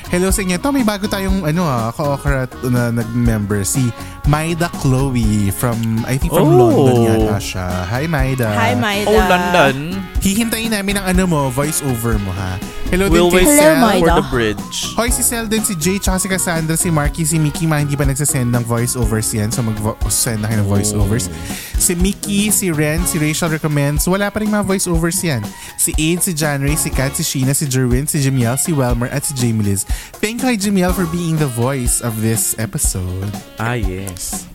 Hello 0.07 0.31
sa 0.31 0.39
inyo. 0.39 0.55
Ito, 0.55 0.71
may 0.71 0.87
bago 0.87 1.11
tayong 1.11 1.43
ano 1.43 1.67
ah, 1.67 1.91
Ka-Okra 1.91 2.47
na 2.71 2.95
nag-member. 2.95 3.67
Si 3.67 3.91
Maida 4.31 4.71
Chloe 4.79 5.51
from, 5.51 6.07
I 6.07 6.15
think 6.15 6.31
from 6.31 6.55
Oh. 6.55 6.71
London 6.71 6.95
yata 7.27 7.37
siya. 7.43 7.67
Hi 7.91 8.07
Maida. 8.07 8.47
Hi, 8.55 8.71
Maida. 8.79 9.11
Oh, 9.11 9.19
London. 9.19 9.99
Hihintayin 10.25 10.73
namin 10.73 10.97
ang 10.97 11.13
ano 11.13 11.29
mo, 11.29 11.53
voice 11.53 11.85
over 11.85 12.17
mo 12.17 12.33
ha. 12.33 12.57
Hello 12.89 13.05
We'll 13.13 13.29
din 13.29 13.45
kay 13.45 13.77
Maida. 13.77 14.01
for 14.01 14.25
the 14.25 14.27
bridge. 14.33 14.77
Hoy, 14.97 15.13
si 15.13 15.21
Sel 15.21 15.45
din, 15.45 15.61
si 15.61 15.77
Jay, 15.77 16.01
tsaka 16.01 16.17
si 16.17 16.25
Cassandra, 16.25 16.73
si 16.73 16.89
Marky, 16.89 17.21
si 17.21 17.37
Mickey, 17.37 17.69
mga 17.69 17.85
hindi 17.85 17.93
pa 17.93 18.09
nagsasend 18.09 18.49
ng 18.49 18.65
voice-overs 18.65 19.29
yan. 19.37 19.53
So, 19.53 19.61
mag-send 19.61 20.41
na 20.41 20.49
kayo 20.49 20.65
ng 20.65 20.69
voice-overs. 20.73 21.29
Si 21.77 21.93
Mickey, 21.93 22.49
si 22.49 22.73
Ren, 22.73 23.05
si 23.05 23.21
Rachel 23.21 23.53
recommends. 23.53 24.09
Wala 24.09 24.33
pa 24.33 24.41
rin 24.41 24.49
mga 24.49 24.65
voice-overs 24.65 25.21
yan. 25.21 25.45
Si 25.77 25.93
Aid, 25.93 26.25
si 26.25 26.33
Janray, 26.33 26.73
si 26.73 26.89
Kat, 26.89 27.13
si 27.13 27.21
Sheena, 27.21 27.53
si 27.53 27.69
Jerwin, 27.69 28.09
si 28.09 28.17
Jamiel, 28.17 28.57
si 28.57 28.73
Welmer, 28.73 29.13
at 29.13 29.29
si 29.29 29.37
Jamie 29.37 29.61
Liz. 29.61 29.85
Thank 30.17 30.41
you 30.41 30.49
kay 30.49 30.57
Jamiel 30.57 30.89
for 30.89 31.05
being 31.13 31.37
the 31.37 31.49
voice 31.53 32.01
of 32.01 32.25
this 32.25 32.57
episode. 32.57 33.29
Ah, 33.61 33.77
yes. 33.77 34.49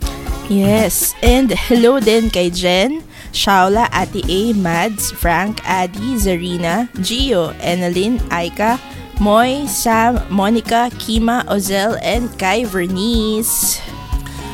Yes. 0.50 1.14
And 1.22 1.54
hello 1.54 2.02
din 2.02 2.26
kay 2.26 2.50
Jen, 2.50 3.06
Shaula, 3.32 3.88
Ate 3.92 4.22
A, 4.28 4.52
Mads, 4.52 5.10
Frank, 5.12 5.60
Adi, 5.68 6.16
Zarina, 6.16 6.88
Gio, 6.98 7.54
Enalyn, 7.60 8.18
Aika, 8.28 8.78
Moy, 9.20 9.66
Sam, 9.66 10.20
Monica, 10.30 10.90
Kima, 10.96 11.44
Ozel, 11.46 11.98
and 12.02 12.32
Kai 12.38 12.64
Vernice. 12.64 13.80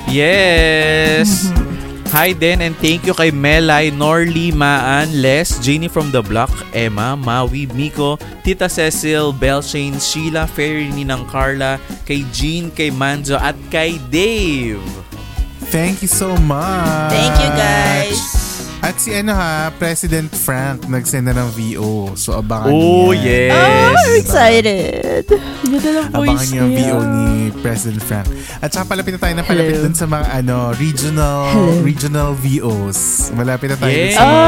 Yes! 0.09 1.51
Hi 2.15 2.33
din 2.33 2.63
and 2.63 2.79
thank 2.79 3.03
you 3.03 3.13
kay 3.13 3.35
Melay, 3.35 3.91
Norly, 3.91 4.55
Maan, 4.55 5.11
Les, 5.21 5.59
Jenny 5.59 5.91
from 5.91 6.15
the 6.15 6.23
Block, 6.23 6.55
Emma, 6.71 7.19
Maui, 7.19 7.67
Miko, 7.75 8.17
Tita 8.47 8.71
Cecil, 8.71 9.35
Belshane, 9.35 9.99
Sheila, 9.99 10.47
Fairy 10.47 10.87
Ninang 10.87 11.27
Carla, 11.27 11.83
kay 12.07 12.23
Jean, 12.31 12.71
kay 12.71 12.95
Manjo 12.95 13.35
at 13.35 13.59
kay 13.75 13.99
Dave. 14.09 14.81
Thank 15.69 16.01
you 16.01 16.09
so 16.09 16.39
much. 16.47 17.11
Thank 17.11 17.35
you 17.43 17.51
guys. 17.59 18.36
At 18.87 19.03
si 19.03 19.11
ano 19.11 19.35
ha, 19.35 19.75
President 19.75 20.31
Frank 20.31 20.87
nagsend 20.87 21.27
na 21.27 21.35
ng 21.35 21.51
VO. 21.51 22.15
So 22.15 22.39
abangan 22.39 22.71
Oh, 22.71 23.11
niyo 23.11 23.19
yan. 23.19 23.51
yes. 23.51 23.51
Oh, 23.51 23.99
I'm 23.99 24.15
excited. 24.17 25.25
Ganda 25.67 25.89
ng 25.91 26.07
Abangan 26.07 26.23
voice 26.23 26.47
niyo 26.47 26.63
yung 26.63 26.71
niya. 26.71 26.87
VO 26.87 26.99
ni 27.03 27.27
President 27.59 27.99
Frank. 28.01 28.31
At 28.63 28.71
saka 28.71 28.87
palapit 28.87 29.13
na 29.13 29.21
tayo 29.21 29.35
na 29.35 29.43
palapit 29.43 29.75
Hello. 29.75 29.85
dun 29.85 29.97
sa 29.99 30.07
mga 30.07 30.27
ano, 30.33 30.57
regional 30.73 31.39
Hello. 31.51 31.83
regional 31.83 32.31
VOs. 32.39 33.01
Malapit 33.35 33.75
na 33.75 33.77
tayo 33.77 33.91
Yes. 33.93 34.15
sa 34.15 34.23
mga 34.23 34.47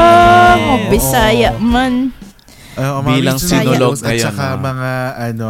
ano, 0.55 0.71
Bisaya 0.87 1.49
man. 1.59 2.15
Oo, 2.79 2.97
mga 3.01 3.15
Bilang 3.15 3.37
sinolog 3.37 3.91
VOs 3.91 4.01
at 4.01 4.07
ngayon, 4.09 4.25
saka 4.25 4.45
no? 4.47 4.59
mga 4.63 4.91
ano, 5.27 5.47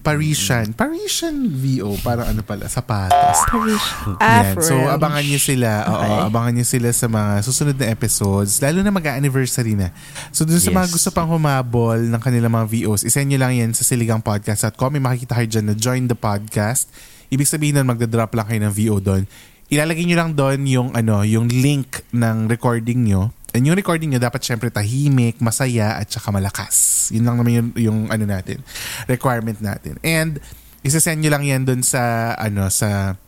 Parisian. 0.00 0.72
Parisian 0.72 1.36
VO. 1.52 1.92
Parang 2.00 2.24
ano 2.26 2.40
pala, 2.40 2.64
sapatos. 2.66 3.38
Yan. 3.44 4.16
Afro. 4.16 4.62
So, 4.62 4.74
abangan 4.88 5.20
niyo 5.20 5.36
sila. 5.36 5.84
Oo, 5.84 5.92
Okay. 5.92 6.18
abangan 6.24 6.52
niyo 6.52 6.64
sila 6.64 6.88
sa 6.90 7.06
mga 7.06 7.32
susunod 7.42 7.76
na 7.76 7.86
episodes. 7.86 8.56
Lalo 8.58 8.80
na 8.80 8.88
mag-anniversary 8.88 9.74
na. 9.74 9.92
So, 10.30 10.42
dun 10.42 10.56
sa 10.56 10.70
mga 10.70 10.88
Yes. 10.88 10.94
gusto 10.94 11.08
pang 11.10 11.28
humabol 11.28 12.00
ng 12.00 12.16
kanilang 12.16 12.48
mga 12.50 12.66
VOs, 12.66 13.04
isend 13.04 13.28
nyo 13.28 13.38
lang 13.38 13.52
yan 13.52 13.70
sa 13.70 13.84
siligangpodcast.com. 13.84 14.88
May 14.90 15.04
makikita 15.04 15.36
kayo 15.36 15.48
dyan 15.50 15.66
na 15.66 15.74
join 15.74 16.06
the 16.06 16.16
podcast. 16.16 16.88
Ibig 17.28 17.46
sabihin 17.46 17.76
nun, 17.76 17.86
magdadrop 17.86 18.32
lang 18.32 18.46
kayo 18.46 18.60
ng 18.62 18.72
VO 18.72 18.96
doon. 18.98 19.22
Ilalagay 19.68 20.02
nyo 20.02 20.16
lang 20.16 20.30
doon 20.34 20.58
yung, 20.64 20.88
ano, 20.90 21.22
yung 21.22 21.46
link 21.46 22.02
ng 22.10 22.48
recording 22.48 23.06
nyo. 23.06 23.30
And 23.50 23.66
yung 23.66 23.74
recording 23.74 24.14
nyo, 24.14 24.22
dapat 24.22 24.42
syempre 24.42 24.70
tahimik, 24.70 25.42
masaya, 25.42 25.98
at 25.98 26.06
saka 26.06 26.30
malakas. 26.30 27.08
Yun 27.10 27.26
lang 27.26 27.36
naman 27.38 27.52
yung, 27.52 27.68
yung 27.74 27.98
ano 28.06 28.22
natin, 28.22 28.62
requirement 29.10 29.58
natin. 29.58 29.98
And, 30.06 30.38
isasend 30.86 31.18
nyo 31.20 31.34
lang 31.34 31.44
yan 31.44 31.62
doon 31.66 31.82
sa, 31.82 32.32
ano, 32.38 32.70
sa 32.70 33.18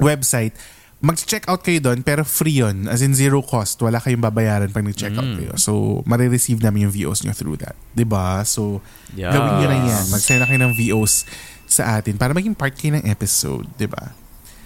website, 0.00 0.56
mag-check 0.98 1.46
out 1.46 1.62
kayo 1.62 1.78
doon 1.78 2.02
pero 2.02 2.26
free 2.26 2.58
yun. 2.58 2.90
As 2.90 3.06
in 3.06 3.14
zero 3.14 3.38
cost. 3.38 3.78
Wala 3.78 4.02
kayong 4.02 4.18
babayaran 4.18 4.70
pag 4.74 4.82
nag-check 4.82 5.14
out 5.14 5.30
kayo. 5.38 5.54
So, 5.54 6.02
marireceive 6.02 6.58
namin 6.58 6.90
yung 6.90 6.94
VOs 6.94 7.22
nyo 7.22 7.30
through 7.30 7.62
that. 7.62 7.78
'Di 7.94 8.02
ba 8.02 8.42
So, 8.42 8.82
Yes. 9.14 9.30
gawin 9.30 9.62
nyo 9.62 9.66
na 9.70 9.78
yan. 9.78 10.04
Mag-send 10.10 10.42
na 10.42 10.46
kayo 10.50 10.58
ng 10.58 10.74
VOs 10.74 11.22
sa 11.70 12.00
atin 12.00 12.18
para 12.18 12.34
maging 12.34 12.58
part 12.58 12.74
kayo 12.74 12.98
ng 12.98 13.06
episode. 13.06 13.70
'di 13.78 13.86
ba 13.86 14.10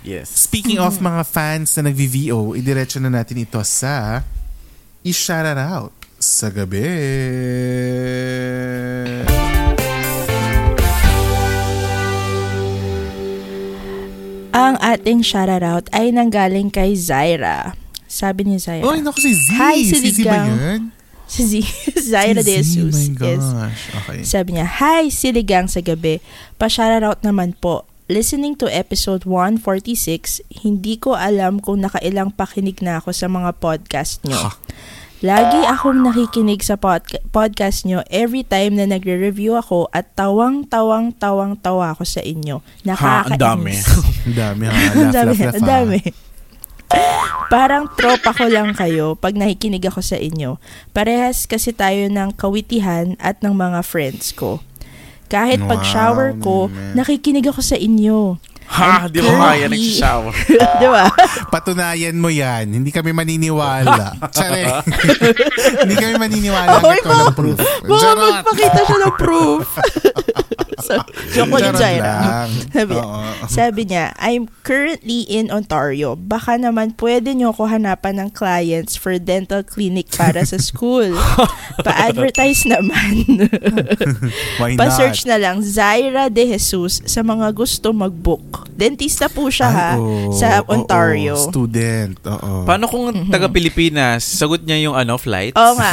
Yes. 0.01 0.33
Speaking 0.33 0.81
of 0.81 0.99
mga 1.05 1.21
fans 1.29 1.77
na 1.77 1.93
nag-VO, 1.93 2.57
idiretso 2.57 2.97
na 2.97 3.13
natin 3.13 3.45
ito 3.45 3.61
sa 3.63 4.25
i-shout 5.05 5.47
it 5.47 5.59
out 5.59 5.93
sa 6.19 6.49
gabi. 6.49 6.87
Ang 14.53 14.77
ating 14.79 15.25
shoutout 15.25 15.89
ay 15.91 16.13
nanggaling 16.13 16.69
kay 16.69 16.93
Zaira. 16.93 17.73
Sabi 18.05 18.45
ni 18.45 18.61
Zaira. 18.61 18.85
Oy, 18.85 19.01
naku 19.01 19.17
si 19.19 19.33
Z. 19.33 19.47
Hi, 19.57 19.81
si 19.81 19.97
Z 20.13 20.19
ba 20.23 20.45
yun? 20.45 20.93
Si 21.25 21.41
Z- 21.49 21.65
Zaira 22.13 22.45
Si 22.45 22.47
de 22.47 22.57
Jesus. 22.61 22.93
my 22.93 23.09
Yes. 23.17 23.41
gosh. 23.41 23.83
Okay. 23.97 24.19
Sabi 24.23 24.49
niya, 24.53 24.69
Hi, 24.69 25.09
Siligang 25.09 25.73
sa 25.73 25.81
gabi. 25.81 26.21
Pa-shoutout 26.61 27.25
naman 27.25 27.57
po. 27.57 27.89
Listening 28.13 28.61
to 28.61 28.69
episode 28.69 29.25
146, 29.25 30.45
hindi 30.61 31.01
ko 31.01 31.17
alam 31.17 31.57
kung 31.57 31.81
nakailang 31.81 32.29
pakinig 32.29 32.85
na 32.85 33.01
ako 33.01 33.17
sa 33.17 33.25
mga 33.25 33.57
podcast 33.57 34.21
nyo. 34.29 34.37
Ha. 34.37 34.51
Lagi 35.23 35.63
akong 35.71 36.03
nakikinig 36.03 36.67
sa 36.67 36.75
podca- 36.75 37.23
podcast 37.31 37.87
nyo 37.87 38.03
every 38.11 38.43
time 38.43 38.75
na 38.75 38.91
nagre-review 38.91 39.55
ako 39.55 39.87
at 39.95 40.11
tawang-tawang-tawang-tawa 40.19 41.95
ako 41.95 42.03
sa 42.03 42.27
inyo. 42.27 42.59
Ha, 42.91 43.31
ang 43.31 43.39
dami. 43.39 43.71
Nakakainis. 43.79 43.87
Ang 44.27 44.35
dami 44.35 44.63
ha. 44.67 44.75
Ang 44.75 45.11
dami, 45.15 45.35
ang 45.39 45.67
dami. 45.67 45.99
Parang 47.49 47.87
tropa 47.95 48.35
ko 48.35 48.51
lang 48.51 48.75
kayo 48.75 49.15
pag 49.15 49.39
nakikinig 49.39 49.83
ako 49.87 50.03
sa 50.03 50.19
inyo. 50.19 50.59
Parehas 50.91 51.47
kasi 51.47 51.71
tayo 51.71 52.11
ng 52.11 52.35
kawitihan 52.35 53.15
at 53.23 53.39
ng 53.47 53.55
mga 53.55 53.83
friends 53.87 54.35
ko. 54.35 54.59
Kahit 55.27 55.63
pag 55.65 55.81
shower 55.87 56.35
ko, 56.39 56.67
nakikinig 56.93 57.47
ako 57.47 57.63
sa 57.63 57.79
inyo. 57.79 58.43
Ha, 58.67 59.07
di 59.11 59.19
ko 59.21 59.31
kaya 59.33 59.67
nag-shower. 59.69 60.33
Di 60.81 60.87
ba? 60.89 61.05
Patunayan 61.49 62.17
mo 62.17 62.29
yan. 62.29 62.71
Hindi 62.73 62.91
kami 62.91 63.13
maniniwala. 63.13 64.17
Tsare. 64.35 64.81
Hindi 65.83 65.95
kami 65.97 66.15
maniniwala. 66.17 66.81
Oy, 66.81 66.97
Ito 66.99 67.09
walang 67.11 67.37
proof. 67.37 67.59
Baka 67.59 68.01
Charot. 68.01 68.33
magpakita 68.43 68.81
siya 68.83 68.99
ng 69.03 69.15
proof. 69.19 69.67
So, 70.83 70.99
joke 71.35 71.55
ulit, 71.55 71.71
Charot 71.71 71.79
Jaira. 71.79 72.15
Sabi, 72.75 72.95
Oo. 72.99 73.21
sabi 73.47 73.81
niya, 73.87 74.11
I'm 74.19 74.51
currently 74.67 75.23
in 75.25 75.49
Ontario. 75.49 76.19
Baka 76.19 76.59
naman 76.59 76.99
pwede 76.99 77.33
niyo 77.33 77.55
ako 77.55 77.71
hanapan 77.71 78.27
ng 78.27 78.29
clients 78.35 78.99
for 78.99 79.15
dental 79.17 79.63
clinic 79.63 80.11
para 80.13 80.43
sa 80.43 80.59
school. 80.59 81.15
Pa-advertise 81.87 82.67
naman. 82.67 83.25
Why 84.61 84.75
not? 84.75 84.81
Pa-search 84.83 85.25
na 85.25 85.39
lang 85.39 85.63
Zaira 85.63 86.27
De 86.27 86.45
Jesus 86.45 87.01
sa 87.07 87.23
mga 87.23 87.55
gusto 87.55 87.95
mag-book. 87.95 88.67
Dentista 88.73 89.31
po 89.31 89.47
siya 89.49 89.69
ha, 89.71 89.91
Ay, 89.95 90.03
oo. 90.03 90.35
sa 90.35 90.61
Oo, 90.61 90.75
Ontario. 90.75 91.35
student. 91.39 92.19
Oo. 92.27 92.67
Paano 92.67 92.91
kung 92.91 93.31
taga-Pilipinas, 93.31 94.25
sagot 94.25 94.65
niya 94.65 94.91
yung 94.91 94.97
ano, 94.99 95.17
flights? 95.17 95.55
Oo 95.55 95.75
nga. 95.79 95.93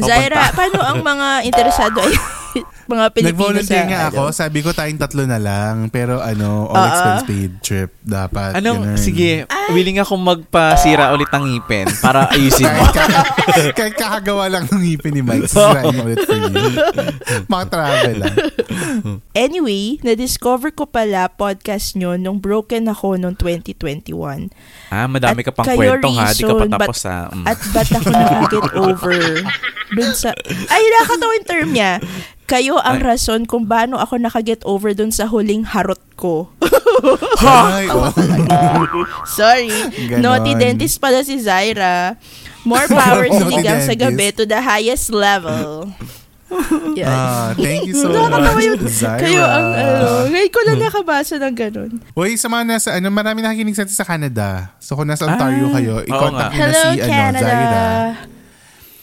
Zaira, 0.00 0.50
paano 0.56 0.80
ang 0.80 1.00
mga 1.04 1.28
interesado 1.44 2.00
ay 2.00 2.14
mga 2.90 3.04
Pilipino 3.14 3.30
Nag-volunteer 3.30 3.86
sa 3.86 3.90
nga 3.90 4.00
ako. 4.10 4.22
ano? 4.26 4.34
Sabi 4.34 4.58
ko 4.66 4.68
tayong 4.74 5.00
tatlo 5.00 5.22
na 5.22 5.38
lang. 5.38 5.74
Pero 5.94 6.18
ano, 6.18 6.66
all 6.66 6.82
Oo. 6.82 6.88
expense 6.90 7.22
paid 7.30 7.52
trip. 7.62 7.90
Dapat. 8.02 8.58
Ganun. 8.58 8.98
sige, 8.98 9.46
willing 9.70 10.02
ako 10.02 10.18
magpasira 10.18 11.14
ulit 11.14 11.30
ng 11.30 11.44
ngipin 11.46 11.86
para 12.02 12.26
ayusin 12.34 12.66
mo. 12.66 12.84
Kahit, 12.90 13.74
kahit, 13.78 13.94
kakagawa 13.94 14.50
lang 14.50 14.66
ng 14.66 14.80
ngipin 14.82 15.12
ni 15.14 15.22
Mike, 15.22 15.46
sisirain 15.46 15.94
mo 15.94 16.02
ulit 16.10 16.18
for 16.26 16.34
you. 16.34 16.50
Mga 17.46 17.64
travel 17.70 18.16
lang. 18.18 18.36
Anyway, 19.36 20.02
na-discover 20.02 20.74
ko 20.74 20.90
pala 20.90 21.30
podcast 21.30 21.94
nyo 21.94 22.18
nung 22.18 22.42
broken 22.42 22.90
ako 22.90 23.14
noong 23.14 23.38
2021. 23.38 24.50
Ah, 24.90 25.06
madami 25.06 25.46
ka 25.46 25.54
pang 25.54 25.68
At 25.68 25.76
kwento 25.78 26.10
ha, 26.10 26.34
di 26.34 26.42
ka 26.42 26.54
pa 26.56 26.64
reason, 26.66 26.74
tapos 26.74 26.98
ha. 27.06 27.20
Mm. 27.30 27.44
At 27.46 27.58
ba't 27.70 27.88
ako 27.94 28.08
nakaget 28.10 28.66
over 28.74 29.18
dun 29.96 30.10
sa... 30.14 30.30
Ay, 30.70 30.82
nakakatawa 30.98 31.32
yung 31.34 31.48
term 31.48 31.68
niya. 31.70 31.92
Kayo 32.50 32.82
ang 32.82 32.98
Ay. 32.98 33.14
rason 33.14 33.46
kung 33.46 33.70
paano 33.70 33.94
ako 33.94 34.18
nakaget 34.18 34.66
over 34.66 34.90
dun 34.90 35.14
sa 35.14 35.30
huling 35.30 35.62
harot 35.62 36.02
ko. 36.18 36.50
Ay, 37.46 37.86
oh. 37.86 38.10
Sorry. 39.38 39.70
Ganon. 40.10 40.18
Naughty 40.18 40.58
dentist 40.58 40.98
pala 40.98 41.22
si 41.22 41.38
Zaira. 41.38 42.18
More 42.66 42.90
power 43.00 43.30
sinigang 43.30 43.86
sa 43.86 43.94
gabi 43.94 44.34
to 44.34 44.42
the 44.44 44.58
highest 44.58 45.14
level. 45.14 45.94
Yan. 46.98 47.06
Ah, 47.06 47.54
thank 47.54 47.86
you 47.86 47.94
so 47.94 48.10
much. 48.10 48.66
Zaira. 48.90 49.22
Kayo 49.22 49.42
ang 49.46 49.66
ano. 49.70 50.06
Ngayon 50.28 50.50
ko 50.50 50.60
lang 50.66 50.78
nakabasa 50.82 51.38
ng 51.38 51.54
ganun. 51.54 51.90
Uy, 52.12 52.34
sa 52.34 52.50
mga 52.50 52.64
nasa, 52.66 52.88
ano, 52.98 53.06
marami 53.08 53.46
nakikinig 53.46 53.78
sa 53.78 53.86
atin 53.86 53.94
sa 53.94 54.02
Canada. 54.02 54.74
So 54.82 54.98
kung 54.98 55.06
nasa 55.06 55.30
Ontario 55.30 55.70
Ah, 55.70 55.74
kayo, 55.78 55.94
i-contact 56.02 56.50
nga. 56.50 56.58
nyo 56.58 56.58
na 56.58 56.66
Hello, 56.66 56.82
si, 56.82 56.98
ano, 56.98 57.06
Canada. 57.06 57.46
Zaira. 57.46 57.86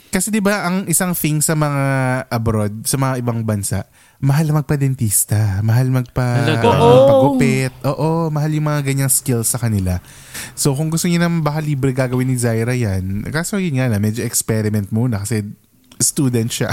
Kasi 0.07 0.31
di 0.31 0.39
ba 0.39 0.63
ang 0.65 0.87
isang 0.87 1.11
thing 1.11 1.43
sa 1.43 1.53
mga 1.53 1.83
abroad, 2.31 2.87
sa 2.87 2.95
mga 2.95 3.19
ibang 3.19 3.43
bansa, 3.43 3.85
mahal 4.23 4.49
magpa-dentista, 4.55 5.61
mahal 5.61 5.91
magpa 5.91 6.47
ano, 6.47 6.63
Oo. 6.63 7.07
pagupit. 7.11 7.73
Oo, 7.85 8.09
mahal 8.33 8.55
yung 8.55 8.65
mga 8.71 8.81
ganyang 8.87 9.11
skills 9.11 9.51
sa 9.51 9.59
kanila. 9.61 9.99
So 10.57 10.73
kung 10.73 10.89
gusto 10.89 11.05
niyo 11.05 11.21
naman 11.21 11.43
baka 11.43 11.59
libre 11.61 11.91
gagawin 11.93 12.31
ni 12.31 12.37
Zaira 12.39 12.73
yan, 12.73 13.27
kaso 13.29 13.59
yun 13.59 13.77
nga 13.77 13.91
na, 13.91 13.99
medyo 13.99 14.23
experiment 14.23 14.89
muna 14.89 15.21
kasi 15.21 15.43
student 15.99 16.49
siya. 16.49 16.69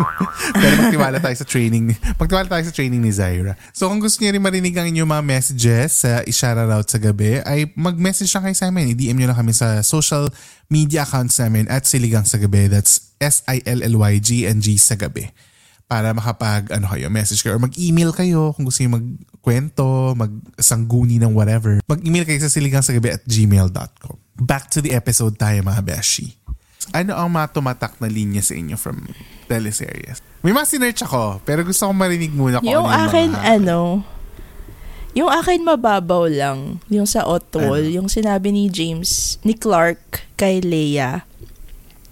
Pero 0.60 0.74
magtiwala 0.86 1.18
tayo 1.22 1.36
sa 1.38 1.46
training. 1.46 1.94
Magtiwala 2.18 2.46
tayo 2.46 2.64
sa 2.66 2.74
training 2.74 3.00
ni 3.00 3.12
Zaira. 3.14 3.54
So 3.70 3.86
kung 3.86 4.02
gusto 4.02 4.20
niyo 4.22 4.34
rin 4.34 4.44
marinig 4.44 4.74
ang 4.76 4.90
inyong 4.90 5.10
mga 5.10 5.24
messages 5.24 6.04
sa 6.04 6.22
i-shoutout 6.26 6.86
sa 6.86 6.98
gabi, 6.98 7.40
ay 7.42 7.70
mag-message 7.78 8.30
lang 8.34 8.50
kayo 8.50 8.56
sa 8.56 8.68
amin. 8.70 8.92
I-DM 8.94 9.18
nyo 9.22 9.28
lang 9.32 9.38
kami 9.38 9.54
sa 9.54 9.80
social 9.86 10.30
media 10.68 11.06
accounts 11.06 11.38
namin 11.38 11.70
at 11.70 11.86
Siligang 11.86 12.26
sa 12.26 12.40
Gabi. 12.40 12.66
That's 12.66 13.14
S-I-L-L-Y-G-N-G 13.20 14.68
sa 14.76 14.98
gabi. 14.98 15.30
Para 15.84 16.16
makapag 16.16 16.72
ano 16.72 16.88
kayo, 16.88 17.12
message 17.12 17.44
kayo 17.44 17.60
or 17.60 17.62
mag-email 17.62 18.10
kayo 18.16 18.56
kung 18.56 18.64
gusto 18.64 18.80
niyo 18.82 18.96
magkwento, 18.96 20.16
magsangguni 20.16 21.20
ng 21.20 21.32
whatever. 21.36 21.78
Mag-email 21.84 22.24
kayo 22.24 22.40
sa 22.40 22.50
siligangsagabi 22.50 23.20
at 23.20 23.22
gmail.com. 23.28 24.16
Back 24.34 24.72
to 24.74 24.82
the 24.82 24.96
episode 24.96 25.38
tayo 25.38 25.60
mga 25.62 25.84
beshi. 25.84 26.43
Ano 26.90 27.14
ang 27.14 27.30
mga 27.30 27.48
tumatak 27.52 27.96
na 27.96 28.06
linya 28.06 28.42
sa 28.42 28.52
inyo 28.52 28.74
from 28.74 29.06
teleseries? 29.46 30.20
May 30.40 30.52
mga 30.52 30.68
sinerch 30.68 31.00
ako, 31.00 31.40
pero 31.40 31.64
gusto 31.64 31.86
kong 31.86 31.96
marinig 31.96 32.30
muna 32.30 32.60
kung 32.60 32.68
Yung 32.68 32.84
ano 32.84 32.92
yung 32.92 33.04
akin, 33.06 33.28
mga... 33.30 33.44
ano, 33.56 33.78
yung 35.14 35.30
akin 35.30 35.60
mababaw 35.62 36.24
lang, 36.26 36.58
yung 36.88 37.06
sa 37.06 37.24
Otwol, 37.24 37.86
Ano? 37.86 37.94
yung 37.94 38.08
sinabi 38.08 38.50
ni 38.50 38.66
James, 38.66 39.38
ni 39.40 39.54
Clark 39.54 40.02
kay 40.34 40.58
Leia, 40.58 41.22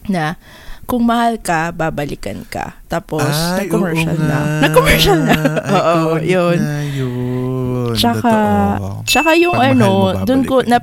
na 0.07 0.39
kung 0.83 1.05
mahal 1.05 1.39
ka, 1.39 1.71
babalikan 1.71 2.43
ka. 2.45 2.79
Tapos, 2.87 3.23
Ay, 3.23 3.65
nag-commercial 3.65 4.13
oo 4.13 4.23
na. 4.23 4.29
nga. 4.29 4.41
Nag-commercial 4.61 5.19
na. 5.19 5.35
Oo, 5.79 6.03
yun. 6.19 6.59
na 6.59 6.79
yun. 6.85 7.95
Tsaka, 7.95 8.33
Totoo. 8.77 8.91
tsaka 9.07 9.31
yung 9.39 9.57
Pag 9.57 9.73
ano, 9.73 9.89
dun 10.25 10.43
ko, 10.43 10.61
na, 10.63 10.83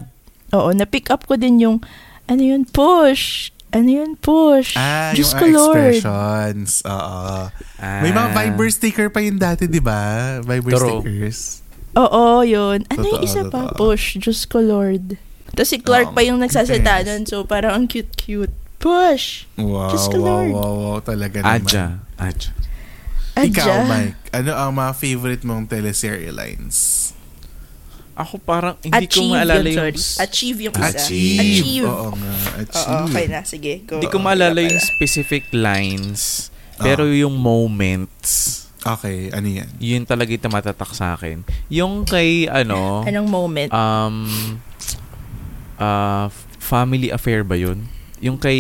Oo, 0.50 0.74
na-pick 0.74 1.14
up 1.14 1.30
ko 1.30 1.38
din 1.38 1.62
yung, 1.62 1.78
ano 2.26 2.42
yun, 2.42 2.66
push. 2.66 3.54
Ano 3.70 3.86
yun, 3.86 4.18
push. 4.18 4.74
Ah, 4.74 5.14
Diyos 5.14 5.30
yung 5.30 5.38
ko, 5.38 5.46
ah, 5.46 5.54
Lord. 5.54 5.94
expressions. 5.94 6.72
Oo. 6.90 7.54
Ah. 7.78 8.02
May 8.02 8.10
mga 8.10 8.30
Viber 8.34 8.70
sticker 8.74 9.08
pa 9.14 9.22
yun 9.22 9.38
dati, 9.38 9.70
di 9.70 9.78
ba? 9.78 10.38
Viber 10.42 10.74
True. 10.74 11.06
stickers. 11.06 11.62
Oo, 11.94 12.42
yun. 12.42 12.82
Ano 12.90 13.06
yung 13.06 13.22
Totoo, 13.22 13.30
isa 13.30 13.42
pa? 13.46 13.70
totoo. 13.70 13.78
Push. 13.94 14.18
Diyos 14.22 14.50
ko, 14.50 14.58
Lord. 14.58 15.22
Tapos 15.54 15.70
si 15.70 15.78
Clark 15.82 16.14
Oo, 16.14 16.16
pa 16.18 16.22
yung 16.26 16.42
nagsasalita 16.42 17.06
nun. 17.06 17.30
So, 17.30 17.46
parang 17.46 17.74
ang 17.74 17.86
cute-cute. 17.86 18.54
Push. 18.80 19.46
Wow, 19.60 19.92
Diyos 19.92 20.06
ko, 20.08 20.18
wow, 20.18 20.26
Lord. 20.26 20.50
wow, 20.56 20.74
wow, 20.74 20.98
talaga 21.04 21.38
naman. 21.44 21.62
Adja. 21.68 21.86
Adja. 22.16 22.50
Ikaw, 23.36 23.68
Adja. 23.68 23.76
Mike, 23.86 24.22
ano 24.34 24.52
ang 24.56 24.72
mga 24.74 24.92
favorite 24.96 25.44
mong 25.46 25.68
teleserye 25.68 26.32
lines? 26.34 27.12
Ako 28.20 28.36
parang 28.38 28.76
hindi 28.82 29.00
Achieve 29.00 29.16
ko 29.24 29.32
maalala 29.32 29.64
yun, 29.64 29.72
yung... 29.72 29.80
sorry. 29.80 29.96
Achieve 30.20 30.60
yung 30.62 30.76
isa. 30.76 30.88
Achieve. 30.92 31.40
Achieve. 31.40 31.86
Oo 31.88 32.12
nga, 32.12 32.34
achieve. 32.60 32.92
Oo, 32.92 33.06
okay 33.08 33.26
na. 33.26 33.40
Sige, 33.44 33.74
go. 33.88 33.96
Hindi 33.96 34.08
ko 34.08 34.18
maalala 34.20 34.60
yung 34.60 34.76
specific 34.78 35.48
lines. 35.50 36.52
Ah. 36.76 36.84
Pero 36.84 37.08
yung 37.08 37.34
moments, 37.34 38.60
Okay, 38.80 39.28
ano 39.32 39.44
yan? 39.46 39.68
yun 39.76 40.04
talaga 40.04 40.32
yung 40.32 40.40
tumatatak 40.42 40.92
sa 40.92 41.12
akin. 41.14 41.44
Yung 41.68 42.04
kay, 42.04 42.48
ano, 42.48 43.04
Anong 43.04 43.28
moment? 43.28 43.68
um, 43.70 44.16
uh, 45.76 46.32
family 46.58 47.12
affair 47.12 47.44
ba 47.44 47.56
yun? 47.56 47.88
Yung 48.20 48.36
kay, 48.36 48.60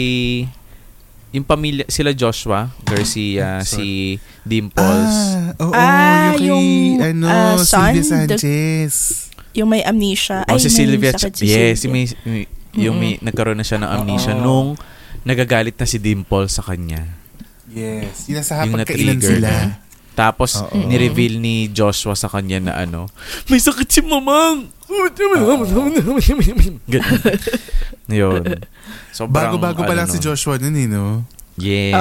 yung 1.32 1.43
pamilya, 1.43 1.88
sila 1.88 2.12
Joshua, 2.12 2.67
Garcia, 2.82 3.63
si 3.63 4.19
Dimples. 4.43 5.15
Ah, 5.56 5.56
oo, 5.62 5.72
Ah, 5.72 6.36
yung 6.36 6.36
kay, 6.36 6.48
yung, 6.48 6.67
ano, 7.00 7.26
ah, 7.26 7.56
son, 7.60 7.93
the- 7.93 8.04
Sanchez. 8.04 9.28
Yung 9.53 9.69
may 9.69 9.81
amnesia. 9.81 10.45
o 10.45 10.53
Ay, 10.53 10.59
si 10.59 10.67
may 10.67 10.75
Sylvia, 10.75 11.12
yes, 11.12 11.81
Sylvia. 11.81 11.89
may, 11.89 12.03
may- 12.25 12.47
yung 12.71 12.95
may, 12.95 13.17
nagkaroon 13.19 13.57
na 13.57 13.65
siya 13.65 13.81
ng 13.81 13.89
amnesia 13.91 14.33
Oo. 14.33 14.41
nung 14.41 14.67
nagagalit 15.21 15.73
na 15.73 15.85
si 15.85 15.97
Dimples 15.97 16.53
sa 16.53 16.62
kanya. 16.62 17.05
Yes. 17.65 18.29
Yung 18.29 18.41
pagkailan 18.41 19.17
na-trigger 19.17 19.33
sila. 19.35 19.49
na. 19.49 19.62
Tapos, 20.13 20.59
Oo. 20.59 20.85
ni-reveal 20.85 21.38
ni 21.38 21.69
Joshua 21.69 22.13
sa 22.13 22.27
kanya 22.27 22.59
na 22.59 22.73
ano, 22.77 23.07
may 23.47 23.57
sakit 23.57 23.88
si 23.88 24.01
mamang! 24.01 24.69
Yun. 28.09 28.41
Sobrang, 29.12 29.33
Bago-bago 29.53 29.81
pa 29.81 29.93
ano 29.93 29.99
lang 29.99 30.07
si 30.09 30.17
nun. 30.17 30.25
Joshua 30.25 30.57
nun 30.57 30.75
eh, 30.75 30.88
no? 30.88 31.23
Yes. 31.59 31.93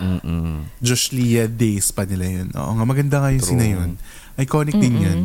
Mm-mm. 0.00 0.64
Josh 0.80 1.12
Leah 1.12 1.46
days 1.46 1.92
pa 1.92 2.02
nila 2.02 2.24
yun. 2.24 2.48
Oo 2.50 2.72
nga, 2.74 2.84
maganda 2.84 3.20
nga 3.20 3.28
yung 3.28 3.44
True. 3.44 3.52
sina 3.54 3.64
yun. 3.68 3.90
Iconic 4.34 4.74
din 4.74 4.96
yun. 4.98 5.20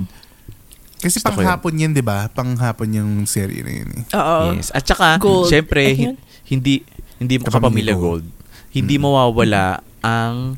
Kasi 0.97 1.21
Gusto 1.21 1.29
panghapon 1.29 1.77
yan, 1.77 1.91
di 1.93 2.01
ba? 2.01 2.25
Panghapon 2.33 2.89
yung 2.89 3.11
serye 3.29 3.61
na 3.61 3.71
yun 3.71 3.89
eh. 4.01 4.03
Oo. 4.17 4.39
Yes. 4.57 4.73
At 4.73 4.83
saka, 4.85 5.21
Gold. 5.21 5.49
syempre, 5.49 5.93
yun? 5.93 6.17
hindi 6.49 6.81
hindi 7.21 7.37
mo 7.37 7.49
Kapamilya 7.49 7.93
Gold. 7.93 8.25
gold. 8.25 8.25
Hindi 8.73 8.95
mawawala 8.97 9.81
ang 10.01 10.57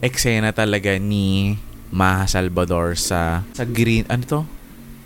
eksena 0.00 0.52
talaga 0.52 0.96
ni 0.96 1.56
Maha 1.88 2.28
Salvador 2.28 2.96
sa 3.00 3.44
sa 3.56 3.64
green 3.64 4.04
ano 4.12 4.24
to? 4.24 4.40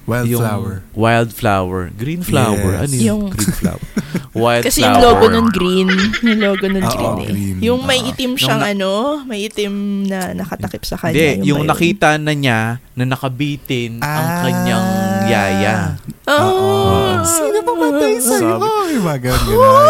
Wildflower. 0.03 0.75
Yung 0.83 0.95
wildflower. 0.95 1.83
Green 1.95 2.23
flower. 2.23 2.71
Yes. 2.75 2.83
Ano 2.83 2.93
yun? 2.93 3.05
Yung- 3.05 3.31
green 3.31 3.55
flower. 3.55 3.85
Wildflower. 4.33 4.65
Kasi 4.65 4.81
yung 4.81 4.99
logo 4.99 5.25
nun 5.29 5.49
green. 5.49 5.89
Yung 6.25 6.41
logo 6.41 6.65
nun 6.65 6.83
green 6.83 7.15
eh. 7.19 7.29
green. 7.29 7.57
Yung 7.61 7.81
may 7.85 8.01
itim 8.03 8.33
siyang 8.35 8.59
Nung 8.59 8.73
ano, 8.75 8.91
may 9.23 9.45
itim 9.45 9.75
na 10.05 10.33
nakatakip 10.33 10.83
sa 10.83 10.97
kanya. 10.97 11.37
Hindi, 11.37 11.47
yung 11.47 11.59
ba 11.59 11.65
yun? 11.65 11.71
nakita 11.71 12.09
na 12.17 12.33
niya 12.33 12.61
na 12.93 13.05
nakabitin 13.05 14.01
ang 14.01 14.27
Ah. 14.27 14.41
kanyang 14.43 14.89
yaya. 15.29 15.77
Oh. 16.25 17.21
Sino 17.23 17.61
pa 17.61 17.73
matay 17.73 18.17
sa'yo? 18.17 18.57
Sabi- 18.57 18.99
mga 18.99 19.19
ganun, 19.23 19.45
ganun. 19.53 19.89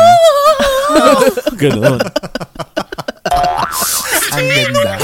Ganon. 1.57 2.01
Ang 4.33 4.49
ganda. 4.49 4.97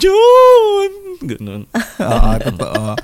John! 0.00 0.90
Ganon. 1.20 1.62
Oo, 2.00 2.30
totoo. 2.40 2.96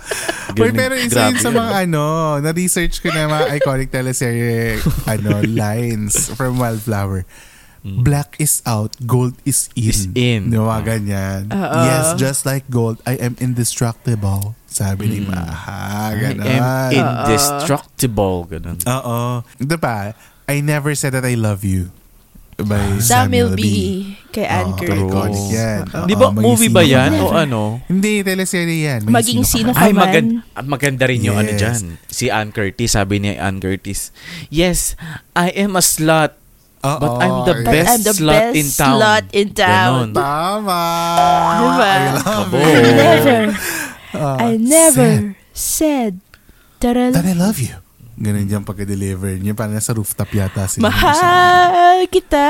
Uy, 0.56 0.72
Ganun. 0.72 0.74
pero 0.74 0.94
isa 0.96 1.28
yun 1.28 1.37
sa 1.37 1.52
mga 1.52 1.85
ano, 1.85 2.04
na-research 2.40 3.04
ko 3.04 3.12
na 3.12 3.28
mga 3.28 3.46
iconic 3.54 3.92
teleserye 3.92 4.80
ano, 5.12 5.44
lines 5.44 6.32
from 6.32 6.56
Wildflower. 6.56 7.28
Black 7.87 8.35
is 8.42 8.66
out, 8.66 8.90
gold 9.06 9.38
is 9.46 9.70
in. 9.78 9.87
Mm. 9.87 9.87
Is 9.87 10.00
in. 10.11 10.40
Di 10.50 10.59
ba, 10.59 10.82
ganyan. 10.82 11.46
Oo. 11.54 11.78
Yes, 11.87 12.18
just 12.18 12.42
like 12.42 12.66
gold, 12.66 12.98
I 13.06 13.14
am 13.22 13.38
indestructible. 13.38 14.59
Sabi 14.66 15.06
ni 15.06 15.18
Mm. 15.22 15.30
Maha. 15.30 16.11
I 16.11 16.14
Ganon. 16.18 16.42
am 16.42 16.66
indestructible. 16.90 18.50
Ganon. 18.50 18.82
Oo. 18.82 19.46
Ito 19.56 19.76
pa, 19.78 20.18
I 20.50 20.66
never 20.66 20.98
said 20.98 21.14
that 21.14 21.22
I 21.22 21.38
love 21.38 21.62
you. 21.62 21.94
By 22.56 22.96
Samuel 22.96 23.00
Samuel, 23.00 23.48
B. 23.52 23.62
Kay 24.32 24.44
Ann 24.44 24.72
Oo, 24.72 24.76
Curtis. 24.76 25.00
iconic 25.02 25.44
yan. 25.50 25.82
Oo. 25.86 26.06
Di 26.08 26.14
ba 26.14 26.26
maging 26.28 26.40
movie 26.42 26.68
ba 26.68 26.80
yan? 26.80 27.10
man. 27.10 27.20
O 27.20 27.28
ano? 27.30 27.60
Hindi, 27.84 28.20
teleserye 28.20 28.78
yan. 28.82 29.00
Maging 29.04 29.44
sino 29.44 29.70
ka 29.70 29.76
ka 29.76 29.80
Ay, 29.82 29.92
man. 29.92 30.00
magan- 30.02 30.32
ah, 30.52 30.64
maganda 30.64 31.04
rin 31.04 31.20
yung 31.20 31.36
ano 31.36 31.52
Yes. 31.52 31.60
dyan. 31.60 31.80
Si 32.06 32.26
Ann 32.26 32.50
Curtis, 32.50 32.92
sabi 32.92 33.16
ni 33.18 33.32
Ann 33.32 33.60
Curtis, 33.60 34.08
Yes, 34.48 34.96
I 35.32 35.52
am 35.54 35.76
a 35.76 35.80
slut, 35.80 36.32
man. 36.80 36.96
but 36.96 37.12
I'm 37.18 37.36
the. 37.44 37.54
But 37.58 37.72
best 37.74 37.92
I'm 37.92 38.02
the 38.02 38.14
slut 38.14 38.40
best 38.40 38.54
in 38.54 38.66
town. 38.70 38.94
slut 38.94 39.24
in 39.32 39.48
town. 39.52 39.92
Ganon. 40.06 40.10
Tama. 40.16 40.82
Diba? 41.56 41.92
I 41.92 42.00
love 42.14 42.52
it. 42.52 42.94
Never, 42.94 43.40
Ah, 44.12 44.36
I 44.40 44.56
said 44.56 44.64
never 44.64 45.08
said 45.52 46.12
that 46.80 46.96
I 46.96 47.12
that 47.12 47.26
I 47.26 47.36
love 47.36 47.60
you. 47.60 47.76
Ganun 48.16 48.48
dyan 48.48 48.64
pagka-deliver 48.64 49.37
niya. 49.37 49.52
Parang 49.52 49.76
nasa 49.76 49.92
rooftop 49.92 50.33
yata 50.33 50.64
sila. 50.64 50.88
Mahal 50.88 52.09
kita. 52.09 52.48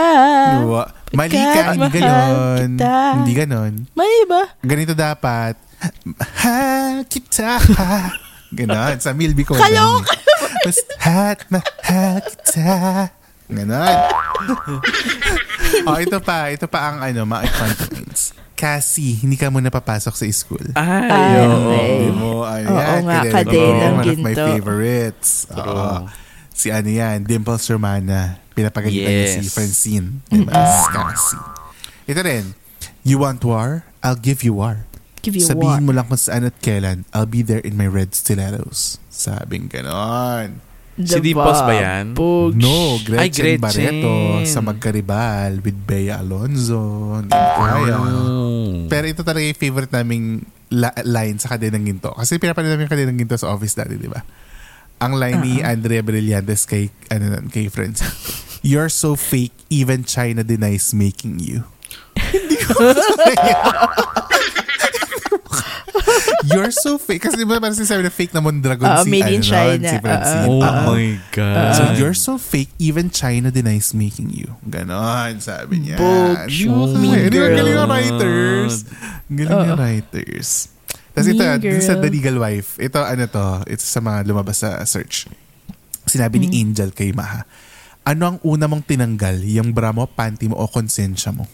Diba? 0.62 0.85
Mali 1.11 1.35
ka, 1.35 1.62
hindi 1.74 1.90
ganon. 1.90 2.70
kita. 2.79 2.94
Hindi 3.18 3.33
ganon. 3.35 3.72
Mali 3.98 4.18
ba? 4.31 4.42
Ganito 4.62 4.94
dapat. 4.94 5.59
Mahal 6.07 7.02
kita. 7.11 7.59
Ganon. 8.55 8.94
Sa 9.02 9.11
Milby 9.11 9.42
ko. 9.42 9.59
Kaloka. 9.59 10.14
Mas 10.62 10.79
hat, 11.02 11.42
mahal 11.50 12.22
kita. 12.22 13.11
Ganon. 13.50 13.96
oh, 15.90 15.98
ito 15.98 16.18
pa. 16.22 16.55
Ito 16.55 16.70
pa 16.70 16.94
ang 16.94 17.02
ano, 17.02 17.26
mga 17.26 17.42
lines. 17.90 18.45
Cassie, 18.56 19.20
hindi 19.20 19.36
ka 19.36 19.46
muna 19.46 19.68
papasok 19.68 20.16
sa 20.16 20.24
school. 20.32 20.64
Ay, 20.72 21.12
Ay, 21.12 21.44
oo. 21.44 22.10
mo, 22.10 22.32
ayan, 22.42 22.66
Oo 22.66 22.98
nga, 23.04 23.20
kilala 23.20 23.34
kadenang 23.36 23.92
mo, 23.92 24.00
One 24.00 24.08
of 24.08 24.18
my 24.18 24.32
ginto. 24.32 24.44
favorites. 24.48 25.30
Oo. 25.52 26.08
Si 26.50 26.72
ano 26.72 26.88
yan, 26.88 27.20
Dimples 27.22 27.68
Romana. 27.68 28.40
Pinapagalitan 28.50 29.12
niya 29.12 29.28
si 29.30 29.44
Yes. 29.44 29.52
Francine. 29.52 30.24
Diba? 30.26 30.56
Si 30.56 30.88
Cassie. 30.88 31.44
Ito 32.06 32.20
rin. 32.20 32.44
You 33.04 33.20
want 33.20 33.44
war? 33.44 33.84
I'll 34.00 34.16
give 34.16 34.40
you 34.40 34.56
war. 34.56 34.88
Give 35.20 35.36
you 35.36 35.44
Sabihin 35.44 35.84
what? 35.84 35.84
mo 35.84 35.92
lang 35.92 36.06
kung 36.06 36.16
saan 36.16 36.42
at 36.42 36.56
kailan. 36.58 37.04
I'll 37.12 37.28
be 37.28 37.44
there 37.44 37.60
in 37.60 37.76
my 37.76 37.84
red 37.84 38.16
stilettos. 38.16 38.96
Sabing 39.06 39.68
ganon. 39.68 40.64
Si 40.96 41.20
Dimples 41.20 41.61
ba 41.61 41.74
yan? 41.76 42.16
Pugs. 42.16 42.56
No, 42.56 42.96
Gretchen, 43.04 43.20
Ay, 43.20 43.28
Gretchen. 43.28 43.61
Barreto 43.61 44.12
sa 44.48 44.64
magkaribal 44.64 45.61
with 45.61 45.76
Bea 45.85 46.24
Alonzo. 46.24 47.20
Ko 47.28 47.61
kaya. 47.61 48.00
Mm. 48.00 48.88
Pero 48.88 49.04
ito 49.04 49.20
talaga 49.20 49.44
yung 49.44 49.61
favorite 49.61 49.92
naming 49.92 50.40
la- 50.72 50.96
line 51.04 51.37
sa 51.37 51.52
Kadenang 51.52 51.85
Ginto. 51.85 52.16
Kasi 52.16 52.40
pinapanood 52.40 52.72
namin 52.72 52.88
yung 52.88 52.94
Kadenang 52.96 53.18
Ginto 53.20 53.37
sa 53.37 53.52
office 53.52 53.76
dati, 53.76 54.00
di 54.00 54.09
ba? 54.09 54.24
Ang 55.04 55.20
line 55.20 55.40
ni 55.44 55.54
Andrea 55.61 56.00
Brillantes 56.00 56.64
kay, 56.64 56.88
ano 57.12 57.28
nun, 57.28 57.52
kay 57.52 57.68
friends. 57.68 58.00
You're 58.64 58.88
so 58.88 59.20
fake, 59.20 59.52
even 59.68 60.09
China 60.09 60.40
denies 60.40 60.96
making 60.96 61.44
you. 61.44 61.68
Hindi 62.32 62.56
ko 62.56 62.72
You're 66.46 66.70
so 66.70 66.96
fake. 66.96 67.26
Kasi 67.26 67.42
di 67.42 67.46
ba 67.46 67.59
parang 67.59 67.74
sinasabi 67.74 68.06
na 68.06 68.12
fake 68.14 68.30
na 68.30 68.40
Mondragon 68.40 68.87
Oo, 68.87 69.02
si, 69.02 69.11
made 69.11 69.35
in 69.35 69.42
ano, 69.42 69.50
China. 69.50 69.88
si 69.90 69.96
Francine. 69.98 70.46
Oh 70.46 70.62
Oo. 70.62 70.82
my 70.87 71.06
God. 71.35 71.72
So, 71.74 71.82
you're 71.98 72.18
so 72.18 72.38
fake, 72.38 72.70
even 72.78 73.11
China 73.11 73.50
denies 73.50 73.90
making 73.90 74.30
you. 74.30 74.54
Ganon, 74.62 75.42
sabi 75.42 75.82
niya. 75.82 75.98
Oh 75.98 76.38
kaya? 76.46 76.94
my 76.94 77.26
Di 77.26 77.38
ba 77.38 77.48
galing 77.50 77.74
yung 77.74 77.90
writers? 77.90 78.72
Galing 79.26 79.61
yung 79.74 79.80
writers. 79.80 80.48
Tapos 81.16 81.32
ito, 81.32 81.40
Mean 81.40 81.61
dun 81.64 81.80
sa 81.80 81.96
girl. 81.96 82.02
The 82.04 82.09
Legal 82.12 82.37
Wife, 82.37 82.76
ito 82.76 83.00
ano 83.00 83.24
to, 83.24 83.46
ito 83.72 83.80
sa 83.80 84.04
mga 84.04 84.28
lumabas 84.28 84.61
sa 84.61 84.85
search. 84.85 85.24
Sinabi 86.04 86.44
ni 86.44 86.61
Angel 86.61 86.92
kay 86.92 87.16
Maha, 87.16 87.48
ano 88.04 88.22
ang 88.37 88.38
una 88.44 88.68
mong 88.68 88.85
tinanggal? 88.85 89.40
Yung 89.48 89.72
bra 89.72 89.96
mo, 89.96 90.04
panty 90.04 90.46
mo, 90.46 90.61
o 90.61 90.68
konsensya 90.68 91.32
mo? 91.32 91.48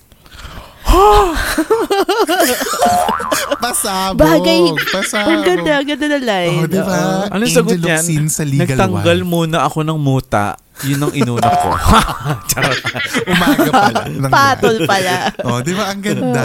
Pasabog. 3.62 4.18
Bagay. 4.18 4.61
Pasabog. 4.90 5.31
Ang 5.31 5.42
ganda, 5.42 5.70
ang 5.74 5.87
ganda 5.87 6.07
na 6.09 6.18
line. 6.20 6.57
Oh, 6.57 6.66
di 6.66 6.78
ba? 6.78 6.92
Oo. 6.92 7.22
Ano 7.31 7.42
Angel 7.42 7.55
sagot 7.55 7.78
niyan? 7.78 8.26
sa 8.28 8.42
legal 8.42 8.74
Nagtanggal 8.74 9.18
wife. 9.18 9.28
muna 9.28 9.57
ako 9.62 9.78
ng 9.83 9.96
muta. 9.96 10.46
Yun 10.83 11.00
ang 11.00 11.12
inuna 11.14 11.48
ko. 11.52 11.68
Charot. 12.50 12.78
Umaga 13.24 13.70
pala. 13.70 14.00
Patol 14.35 14.76
pala. 14.83 15.14
Oh, 15.44 15.59
di 15.61 15.72
ba? 15.72 15.85
Ang 15.88 16.00
ganda. 16.02 16.42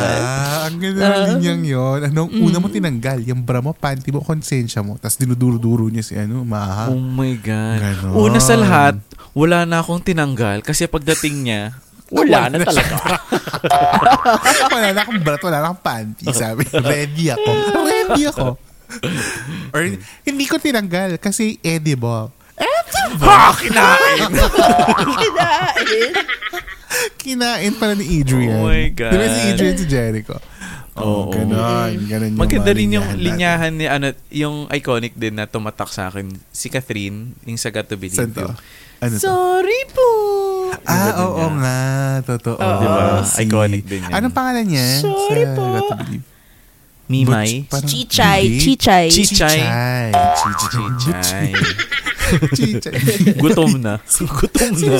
Ang 0.67 0.75
ganda 0.77 1.01
ng 1.01 1.23
linyang 1.33 1.61
yun. 1.65 1.99
Anong 2.05 2.29
Mm. 2.29 2.43
una 2.43 2.57
mo 2.59 2.67
tinanggal? 2.67 3.17
Yung 3.23 3.41
bra 3.41 3.59
mo, 3.59 3.71
panty 3.71 4.11
mo, 4.11 4.19
konsensya 4.19 4.79
mo. 4.79 4.95
Tapos 4.95 5.15
dinuduro-duro 5.15 5.87
niya 5.87 6.03
si 6.03 6.13
ano, 6.13 6.43
maha. 6.43 6.87
Oh 6.87 6.99
my 6.99 7.33
God. 7.39 7.77
Ganon. 7.79 8.13
Una 8.13 8.37
sa 8.37 8.53
lahat, 8.53 8.99
wala 9.31 9.63
na 9.63 9.79
akong 9.79 10.01
tinanggal 10.01 10.61
kasi 10.61 10.85
pagdating 10.85 11.35
niya, 11.41 11.61
wala 12.11 12.47
na 12.47 12.57
talaga. 12.63 12.95
wala 14.75 14.87
na 14.95 14.99
akong 15.03 15.21
brat, 15.23 15.41
wala 15.43 15.57
na 15.59 15.65
akong 15.71 15.83
panty. 15.83 16.25
Sabi, 16.31 16.63
ready 16.71 17.31
ako. 17.31 17.51
Ready 17.83 18.21
ako. 18.31 18.47
Or, 19.75 19.83
hindi 20.23 20.45
ko 20.47 20.55
tinanggal 20.59 21.19
kasi 21.19 21.59
edible. 21.59 22.31
ha! 22.57 23.51
Kinain! 23.59 24.19
Kinain. 25.19 26.13
Kinain 27.19 27.73
pala 27.75 27.93
ni 27.99 28.23
Adrian. 28.23 28.63
Oh 28.63 28.71
my 28.71 28.87
God. 28.95 29.11
Di 29.11 29.17
ba 29.19 29.27
si 29.27 29.41
Adrian 29.51 29.75
si 29.75 29.85
Jericho? 29.85 30.37
Oo. 30.97 31.29
Oh, 31.29 31.29
ganon. 31.29 31.93
Ganon 32.09 32.29
yung 32.33 32.41
Maganda 32.41 32.71
rin 32.73 32.89
yung 32.89 33.07
linyahan 33.21 33.73
ni 33.75 33.85
ano, 33.85 34.15
yung 34.33 34.65
iconic 34.73 35.13
din 35.13 35.37
na 35.37 35.45
tumatak 35.45 35.93
sa 35.93 36.09
akin. 36.09 36.31
Si 36.49 36.73
Catherine, 36.73 37.37
yung 37.45 37.59
sa 37.61 37.69
Got 37.69 37.91
to 37.93 37.97
Believe 37.99 38.17
Saan 38.17 38.33
to? 38.33 38.49
You. 38.49 38.55
Ano 38.97 39.13
to? 39.13 39.21
Sorry 39.21 39.81
po. 39.93 40.09
Ah, 40.87 41.11
oo 41.21 41.35
niya. 41.35 41.59
nga. 41.59 41.77
Totoo. 42.25 42.55
Oo. 42.55 42.79
Diba? 42.79 43.03
Si- 43.23 43.43
Iconic 43.43 43.83
din 43.83 44.01
yan. 44.07 44.11
Anong 44.15 44.31
pangalan 44.31 44.63
niya? 44.63 44.87
Sorry 45.03 45.43
sa 45.43 45.51
po. 45.51 45.61
Got 45.67 45.83
to 45.83 45.95
Believe? 45.99 46.25
Mimay. 47.07 47.63
Butch- 47.63 47.71
parang- 47.71 47.87
Chichay. 47.91 48.41
Chichay. 48.59 49.05
Chi- 49.07 49.23
Chichay. 49.23 49.59
Chichay. 50.51 50.87
Chichay. 50.99 51.51
Chichay. 52.51 52.99
Gutom 53.39 53.79
na. 53.79 53.95
Gutom 54.03 54.71
Sino 54.75 54.99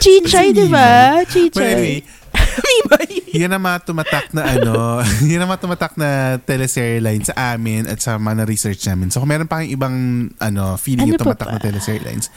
Chichay, 0.00 0.52
di 0.52 0.64
ba? 0.68 1.20
But 1.24 1.56
anyway, 1.56 2.00
Mimay. 2.60 3.12
yan 3.32 3.48
ang 3.48 3.62
mga 3.64 3.78
tumatak 3.88 4.28
na 4.36 4.42
ano, 4.44 5.00
yan 5.30 5.40
ang 5.40 5.48
mga 5.48 5.62
tumatak 5.64 5.92
na 5.96 6.36
teleserye 6.42 7.00
line 7.00 7.24
sa 7.24 7.56
amin 7.56 7.88
at 7.88 7.98
sa 8.02 8.20
mga 8.20 8.44
na-research 8.44 8.82
namin. 8.92 9.08
So 9.08 9.24
kung 9.24 9.32
meron 9.32 9.48
pa 9.48 9.60
kayong 9.60 9.72
ibang 9.72 9.96
ano, 10.36 10.76
feeling 10.76 11.08
Ano 11.08 11.16
yung 11.16 11.22
tumatak 11.22 11.48
pa 11.48 11.56
na 11.56 11.62
teleserye 11.62 12.04
lines, 12.04 12.28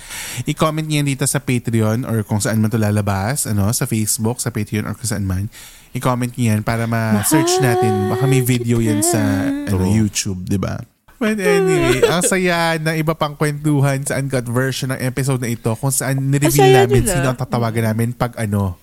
i-comment 0.48 0.88
niyo 0.88 1.04
yan 1.04 1.08
dito 1.12 1.28
sa 1.28 1.44
Patreon 1.44 2.08
or 2.08 2.24
kung 2.24 2.40
saan 2.40 2.64
man 2.64 2.72
to 2.72 2.80
lalabas, 2.80 3.50
ano, 3.50 3.68
sa 3.76 3.84
Facebook, 3.84 4.40
sa 4.40 4.56
Patreon 4.56 4.88
or 4.88 4.96
kung 4.96 5.10
saan 5.10 5.28
man. 5.28 5.52
I-comment 5.96 6.32
niyo 6.36 6.56
yan 6.56 6.62
para 6.64 6.88
ma-search 6.88 7.64
natin. 7.64 8.12
Baka 8.12 8.28
may 8.28 8.44
video 8.44 8.84
yan 8.84 9.00
sa 9.00 9.48
ano. 9.48 9.88
YouTube, 9.88 10.44
di 10.44 10.60
ba? 10.60 10.76
But 11.16 11.40
anyway, 11.40 12.04
ang 12.04 12.24
saya 12.28 12.76
ng 12.76 13.00
iba 13.00 13.16
pang 13.16 13.40
kwentuhan 13.40 14.04
sa 14.04 14.20
uncut 14.20 14.44
version 14.52 14.92
ng 14.92 15.00
episode 15.00 15.40
na 15.40 15.48
ito 15.48 15.72
kung 15.80 15.92
saan 15.92 16.28
nireveal 16.28 16.84
namin 16.84 17.08
sino 17.08 17.32
ang 17.32 17.40
tatawagan 17.40 17.96
namin 17.96 18.12
pag 18.12 18.36
ano, 18.36 18.76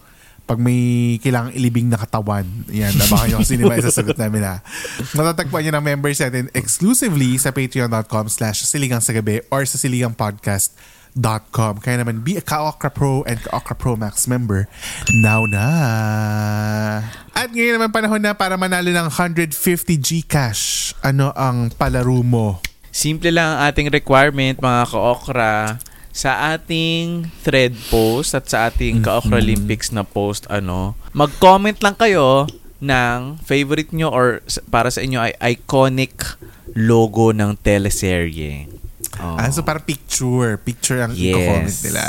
pag 0.43 0.59
may 0.59 1.17
kailangang 1.23 1.55
ilibing 1.55 1.89
na 1.89 1.97
katawan. 1.97 2.45
Yan, 2.69 2.93
abangan 2.99 3.27
nyo 3.31 3.37
kung 3.41 3.49
sino 3.49 3.71
ba 3.71 3.79
isasagot 3.79 4.19
namin 4.23 4.43
ha. 4.43 4.61
Matatagpuan 5.15 5.63
nyo 5.65 5.73
ng 5.79 5.87
members 5.87 6.19
natin 6.19 6.51
exclusively 6.53 7.39
sa 7.39 7.55
patreon.com 7.55 8.27
slash 8.27 8.67
siligang 8.67 9.01
sa 9.01 9.15
gabi 9.15 9.41
or 9.49 9.63
sa 9.63 9.79
siligangpodcast.com. 9.79 11.73
Kaya 11.79 11.97
naman, 12.03 12.27
be 12.27 12.37
a 12.37 12.45
Kaokra 12.45 12.91
Pro 12.91 13.23
and 13.25 13.39
Kaokra 13.39 13.77
Pro 13.79 13.95
Max 13.95 14.27
member 14.27 14.67
now 15.23 15.47
na. 15.47 15.67
At 17.33 17.55
ngayon 17.55 17.79
naman 17.81 17.95
panahon 17.95 18.21
na 18.21 18.35
para 18.35 18.59
manalo 18.59 18.91
ng 18.91 19.09
150 19.09 19.55
Gcash. 19.99 20.93
Ano 21.01 21.31
ang 21.33 21.71
palaro 21.73 22.21
mo? 22.27 22.59
Simple 22.93 23.33
lang 23.33 23.57
ang 23.57 23.73
ating 23.73 23.89
requirement, 23.89 24.61
mga 24.61 24.83
ka-okra. 24.85 25.81
Sa 26.13 26.53
ating 26.53 27.25
thread 27.41 27.73
post 27.89 28.37
at 28.37 28.45
sa 28.45 28.69
ating 28.69 29.01
ka-okra 29.01 29.41
Olympics 29.41 29.91
na 29.91 30.05
post, 30.05 30.45
ano, 30.47 30.93
mag-comment 31.11 31.81
lang 31.81 31.97
kayo 31.97 32.45
ng 32.79 33.41
favorite 33.41 33.91
nyo 33.91 34.09
or 34.09 34.45
para 34.69 34.89
sa 34.89 35.01
inyo 35.01 35.19
ay 35.19 35.33
iconic 35.57 36.37
logo 36.73 37.33
ng 37.33 37.57
teleserye. 37.57 38.69
Oh. 39.21 39.37
Ah, 39.37 39.49
so 39.49 39.61
para 39.61 39.77
picture. 39.79 40.57
Picture 40.59 41.01
ang 41.01 41.13
Yes. 41.13 41.31
i-comment 41.31 41.77
nila. 41.85 42.05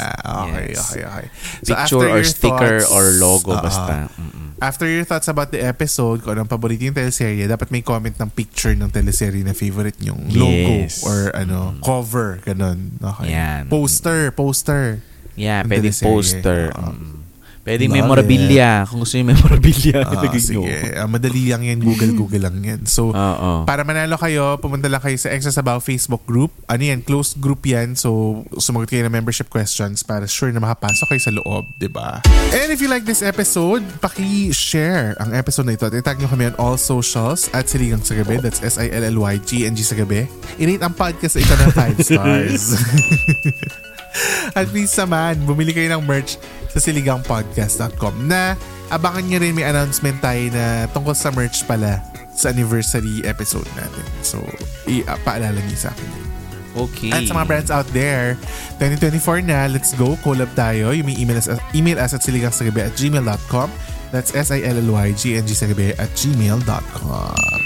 Okay, 0.48 0.66
Yes. 0.68 0.80
okay, 0.82 1.04
okay. 1.04 1.28
So 1.62 1.70
Picture 1.70 2.08
or 2.10 2.22
sticker 2.24 2.76
thoughts- 2.80 2.92
or 2.92 3.06
logo 3.14 3.52
Oo. 3.54 3.62
basta. 3.62 4.08
Mm-mm. 4.16 4.43
After 4.60 4.86
your 4.86 5.04
thoughts 5.04 5.26
about 5.28 5.50
the 5.50 5.60
episode, 5.60 6.22
kung 6.22 6.36
anong 6.36 6.48
paborito 6.48 6.82
yung 6.82 6.94
teleserye, 6.94 7.48
dapat 7.48 7.70
may 7.70 7.82
comment 7.82 8.14
ng 8.14 8.30
picture 8.30 8.74
ng 8.74 8.90
teleserye 8.90 9.42
na 9.42 9.52
favorite 9.52 9.98
yung 10.00 10.30
logo 10.30 10.74
Yes. 10.86 11.02
or 11.02 11.32
ano, 11.32 11.74
cover, 11.80 12.38
ganun. 12.42 12.94
Okay. 13.00 13.32
Yan. 13.32 13.68
Poster, 13.68 14.30
poster. 14.30 15.02
Yeah, 15.34 15.66
pwedeng 15.66 15.90
teleserye. 15.90 16.06
poster. 16.06 16.62
Oo. 16.76 17.23
Pwedeng 17.64 17.96
Love 17.96 18.00
memorabilia. 18.04 18.84
Kung 18.84 19.00
gusto 19.00 19.16
nyo 19.16 19.32
memorabilia, 19.32 20.04
Ah, 20.04 20.20
sige. 20.36 21.00
Ah, 21.00 21.08
madali 21.08 21.48
lang 21.48 21.64
yan. 21.64 21.80
Google, 21.80 22.12
Google 22.20 22.44
lang 22.44 22.60
yan. 22.60 22.84
So, 22.84 23.16
Oo. 23.16 23.64
Para 23.64 23.88
manalo 23.88 24.20
kayo, 24.20 24.60
pumunta 24.60 24.92
lang 24.92 25.00
kayo 25.00 25.16
sa 25.16 25.32
Extra 25.32 25.56
Sabaw 25.56 25.80
Facebook 25.80 26.28
group. 26.28 26.52
Ano 26.68 26.84
yan? 26.84 27.00
Closed 27.00 27.40
group 27.40 27.64
yan. 27.64 27.96
So, 27.96 28.44
sumagot 28.60 28.92
kayo 28.92 29.08
ng 29.08 29.16
membership 29.16 29.48
questions 29.48 30.04
para 30.04 30.28
sure 30.28 30.52
na 30.52 30.60
makapasok 30.60 31.08
kayo 31.08 31.22
sa 31.24 31.32
loob, 31.32 31.64
ba? 31.88 32.20
And 32.52 32.68
if 32.68 32.84
you 32.84 32.92
like 32.92 33.08
this 33.08 33.24
episode, 33.24 33.80
paki-share 33.98 35.16
ang 35.18 35.32
episode 35.32 35.64
na 35.64 35.74
ito 35.74 35.88
at 35.88 35.96
itag 35.96 36.20
nyo 36.20 36.28
kami 36.28 36.52
on 36.52 36.56
all 36.60 36.76
socials 36.76 37.48
at 37.52 37.72
Siligang 37.72 38.04
sa 38.04 38.12
Gabi. 38.14 38.44
That's 38.44 38.60
S-I-L-L-Y-G-N-G 38.60 39.80
sa 39.80 39.96
Gabi. 39.96 40.28
I-rate 40.60 40.84
ang 40.84 40.92
podcast 40.92 41.40
na 41.40 41.42
ito 41.42 41.56
ng 41.56 41.72
5 41.72 42.04
stars. 42.12 42.64
at 44.58 44.66
please 44.70 44.94
naman, 44.94 45.44
bumili 45.44 45.72
kayo 45.72 45.90
ng 45.92 46.04
merch 46.06 46.38
sa 46.70 46.78
siligangpodcast.com 46.78 48.26
na 48.26 48.54
abangan 48.90 49.26
nyo 49.26 49.38
rin 49.40 49.54
may 49.54 49.66
announcement 49.66 50.18
tayo 50.20 50.50
na 50.50 50.86
tungkol 50.90 51.14
sa 51.14 51.30
merch 51.30 51.66
pala 51.66 52.02
sa 52.34 52.50
anniversary 52.50 53.22
episode 53.24 53.66
natin. 53.74 54.06
So, 54.22 54.42
i- 54.86 55.06
uh, 55.06 55.18
paalala 55.22 55.58
niyo 55.60 55.78
sa 55.78 55.90
akin. 55.94 56.08
yun. 56.08 56.30
Okay. 56.74 57.14
At 57.14 57.30
sa 57.30 57.38
mga 57.38 57.46
brands 57.46 57.70
out 57.70 57.86
there, 57.94 58.34
2024 58.82 59.46
na, 59.46 59.70
let's 59.70 59.94
go, 59.94 60.18
collab 60.26 60.50
tayo. 60.58 60.90
You 60.90 61.06
may 61.06 61.14
email 61.14 61.38
us, 61.38 61.46
email 61.78 62.02
us 62.02 62.18
at 62.18 62.26
siligangsagabi 62.26 62.90
at 62.90 62.98
gmail.com. 62.98 63.70
That's 64.10 64.34
S-I-L-L-Y-G-N-G 64.34 65.50
sagabi 65.54 65.94
at 65.98 66.10
gmail.com. 66.18 67.62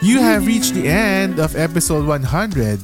You 0.00 0.22
have 0.22 0.46
reached 0.46 0.74
the 0.74 0.86
end 0.86 1.40
of 1.40 1.56
episode 1.56 2.06
163. 2.06 2.78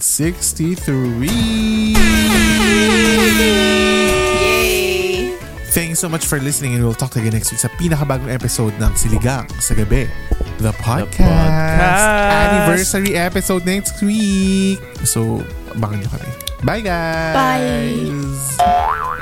Yay! 4.42 5.38
Thank 5.70 5.90
you 5.90 5.94
so 5.94 6.08
much 6.08 6.26
for 6.26 6.40
listening 6.40 6.74
and 6.74 6.82
we'll 6.82 6.94
talk 6.94 7.10
to 7.14 7.22
you 7.22 7.30
again 7.30 7.38
next 7.38 7.54
week 7.54 7.62
sa 7.62 7.70
pinakabagong 7.78 8.34
episode 8.34 8.74
ng 8.82 8.92
Siligang 8.98 9.46
sa 9.62 9.78
Gabi. 9.78 10.10
The 10.58 10.74
podcast. 10.82 11.22
podcast. 11.22 12.02
Anniversary 12.34 13.14
episode 13.14 13.62
next 13.62 14.02
week. 14.02 14.82
So, 15.06 15.38
abangan 15.70 16.02
nyo 16.02 16.10
kami. 16.10 16.30
Bye 16.66 16.82
guys! 16.82 18.58
Bye. 18.58 19.13